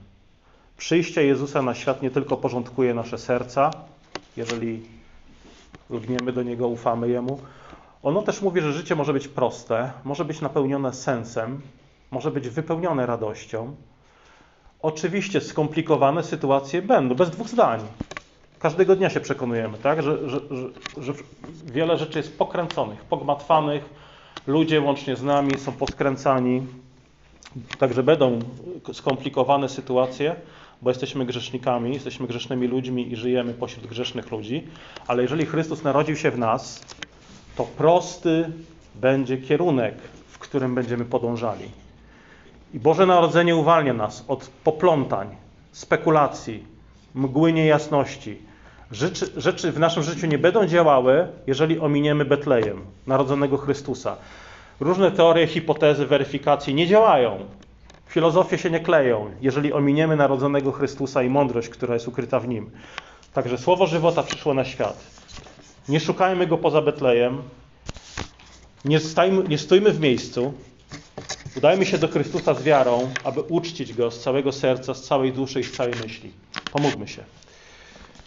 Przyjście 0.82 1.26
Jezusa 1.26 1.62
na 1.62 1.76
świat 1.76 2.02
nie 2.02 2.12
tylko 2.12 2.38
porządkuje 2.38 2.94
nasze 2.94 3.18
serca, 3.18 3.72
jeżeli 4.38 4.82
lgniemy 5.90 6.32
do 6.32 6.44
Niego, 6.44 6.68
ufamy 6.68 7.10
Jemu. 7.10 7.40
Ono 8.04 8.22
też 8.22 8.42
mówi, 8.42 8.62
że 8.62 8.74
życie 8.74 8.96
może 8.96 9.14
być 9.14 9.28
proste, 9.28 9.92
może 10.04 10.26
być 10.26 10.42
napełnione 10.42 10.94
sensem, 10.94 11.62
może 12.12 12.32
być 12.32 12.50
wypełnione 12.50 13.06
radością. 13.06 13.76
Oczywiście 14.82 15.42
skomplikowane 15.42 16.24
sytuacje 16.24 16.82
będą, 16.82 17.16
bez 17.16 17.30
dwóch 17.30 17.48
zdań. 17.48 17.80
Każdego 18.60 18.96
dnia 18.96 19.10
się 19.10 19.20
przekonujemy, 19.20 19.78
tak? 19.78 20.04
że, 20.04 20.30
że, 20.30 20.40
że, 20.52 20.68
że 20.98 21.14
wiele 21.66 21.98
rzeczy 21.98 22.20
jest 22.20 22.38
pokręconych, 22.38 23.02
pogmatwanych. 23.02 23.90
Ludzie 24.48 24.82
łącznie 24.82 25.16
z 25.16 25.24
nami 25.24 25.58
są 25.58 25.72
podkręcani. 25.72 26.62
Także 27.80 28.04
będą 28.04 28.40
skomplikowane 28.94 29.70
sytuacje, 29.70 30.36
bo 30.82 30.90
jesteśmy 30.90 31.26
grzesznikami, 31.26 31.94
jesteśmy 31.94 32.28
grzesznymi 32.28 32.68
ludźmi 32.68 33.12
i 33.12 33.16
żyjemy 33.16 33.54
pośród 33.54 33.88
grzesznych 33.88 34.32
ludzi. 34.32 34.68
Ale 35.08 35.22
jeżeli 35.22 35.46
Chrystus 35.46 35.84
narodził 35.84 36.16
się 36.16 36.32
w 36.32 36.38
nas, 36.38 36.86
to 37.56 37.64
prosty 37.64 38.52
będzie 38.96 39.38
kierunek, 39.38 39.96
w 40.28 40.40
którym 40.40 40.76
będziemy 40.76 41.06
podążali. 41.06 41.66
I 42.74 42.80
Boże 42.80 43.06
Narodzenie 43.06 43.56
uwalnia 43.56 43.94
nas 43.94 44.26
od 44.28 44.50
poplątań, 44.64 45.36
spekulacji, 45.72 46.64
mgły 47.16 47.54
niejasności. 47.54 48.38
Rzeczy, 48.92 49.32
rzeczy 49.38 49.72
w 49.72 49.80
naszym 49.80 50.04
życiu 50.04 50.28
nie 50.28 50.38
będą 50.38 50.66
działały, 50.66 51.28
jeżeli 51.48 51.80
ominiemy 51.80 52.26
Betlejem, 52.26 52.82
narodzonego 53.08 53.58
Chrystusa. 53.58 54.18
Różne 54.80 55.12
teorie, 55.12 55.48
hipotezy, 55.48 56.06
weryfikacji 56.06 56.74
nie 56.74 56.88
działają. 56.88 57.40
Filozofie 58.12 58.58
się 58.58 58.70
nie 58.70 58.80
kleją, 58.80 59.32
jeżeli 59.42 59.74
ominiemy 59.74 60.16
narodzonego 60.16 60.72
Chrystusa 60.72 61.24
i 61.24 61.30
mądrość, 61.30 61.70
która 61.70 61.94
jest 61.94 62.08
ukryta 62.08 62.40
w 62.40 62.48
nim. 62.48 62.72
Także 63.34 63.58
słowo 63.58 63.88
żywota 63.88 64.24
przyszło 64.24 64.54
na 64.54 64.66
świat. 64.66 65.04
Nie 65.90 66.00
szukajmy 66.00 66.48
go 66.48 66.58
poza 66.58 66.82
Betlejem. 66.82 67.42
Nie, 68.86 69.00
stajmy, 69.00 69.44
nie 69.44 69.58
stójmy 69.58 69.92
w 69.92 70.00
miejscu. 70.00 70.54
Udajmy 71.58 71.86
się 71.86 71.98
do 71.98 72.08
Chrystusa 72.08 72.54
z 72.54 72.64
wiarą, 72.64 73.10
aby 73.24 73.42
uczcić 73.42 73.94
go 73.94 74.12
z 74.12 74.20
całego 74.20 74.52
serca, 74.52 74.94
z 74.94 75.02
całej 75.04 75.34
duszy 75.34 75.60
i 75.60 75.64
z 75.64 75.72
całej 75.72 75.94
myśli. 76.04 76.32
Pomódlmy 76.72 77.08
się. 77.08 77.24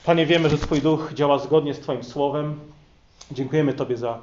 Panie, 0.05 0.27
wiemy, 0.27 0.51
że 0.51 0.59
Twój 0.59 0.83
duch 0.83 1.11
działa 1.15 1.39
zgodnie 1.39 1.75
z 1.75 1.81
Twoim 1.81 2.05
słowem. 2.05 2.61
Dziękujemy 3.31 3.73
Tobie 3.73 3.97
za 3.97 4.19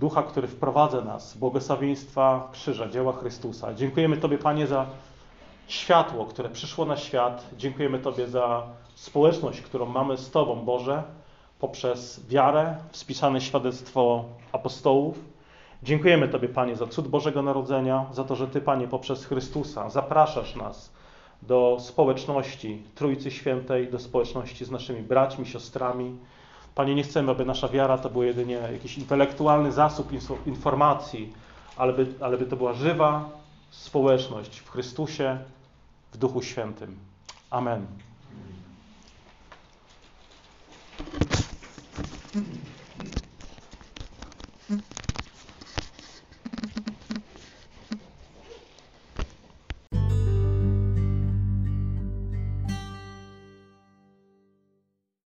ducha, 0.00 0.22
który 0.22 0.48
wprowadza 0.48 1.00
nas 1.00 1.34
w 1.34 1.38
błogosławieństwa 1.38 2.48
krzyża, 2.52 2.88
dzieła 2.88 3.12
Chrystusa. 3.12 3.74
Dziękujemy 3.74 4.16
Tobie, 4.16 4.38
Panie, 4.38 4.66
za 4.66 4.86
światło, 5.66 6.24
które 6.24 6.48
przyszło 6.48 6.84
na 6.84 6.96
świat. 6.96 7.46
Dziękujemy 7.56 7.98
Tobie 7.98 8.28
za 8.28 8.62
społeczność, 8.94 9.60
którą 9.60 9.86
mamy 9.86 10.16
z 10.16 10.30
Tobą, 10.30 10.56
Boże, 10.64 11.02
poprzez 11.60 12.26
wiarę, 12.28 12.76
spisane 12.92 13.40
świadectwo 13.40 14.24
apostołów. 14.52 15.24
Dziękujemy 15.82 16.28
Tobie, 16.28 16.48
Panie, 16.48 16.76
za 16.76 16.86
cud 16.86 17.08
Bożego 17.08 17.42
Narodzenia, 17.42 18.06
za 18.12 18.24
to, 18.24 18.36
że 18.36 18.48
Ty, 18.48 18.60
Panie, 18.60 18.88
poprzez 18.88 19.24
Chrystusa 19.24 19.90
zapraszasz 19.90 20.56
nas 20.56 20.92
do 21.42 21.76
społeczności 21.80 22.82
Trójcy 22.94 23.30
Świętej, 23.30 23.90
do 23.90 23.98
społeczności 23.98 24.64
z 24.64 24.70
naszymi 24.70 25.02
braćmi, 25.02 25.46
siostrami. 25.46 26.16
Panie, 26.78 26.94
nie 26.94 27.02
chcemy, 27.02 27.30
aby 27.32 27.44
nasza 27.44 27.68
wiara 27.68 27.98
to 27.98 28.10
był 28.10 28.22
jedynie 28.22 28.54
jakiś 28.54 28.98
intelektualny 28.98 29.72
zasób 29.72 30.08
informacji, 30.46 31.32
ale 31.76 31.92
by, 31.92 32.06
ale 32.20 32.38
by 32.38 32.46
to 32.46 32.56
była 32.56 32.72
żywa 32.72 33.30
społeczność 33.70 34.58
w 34.58 34.70
Chrystusie, 34.70 35.38
w 36.12 36.16
Duchu 36.18 36.42
Świętym. 36.42 36.96
Amen. 37.50 37.86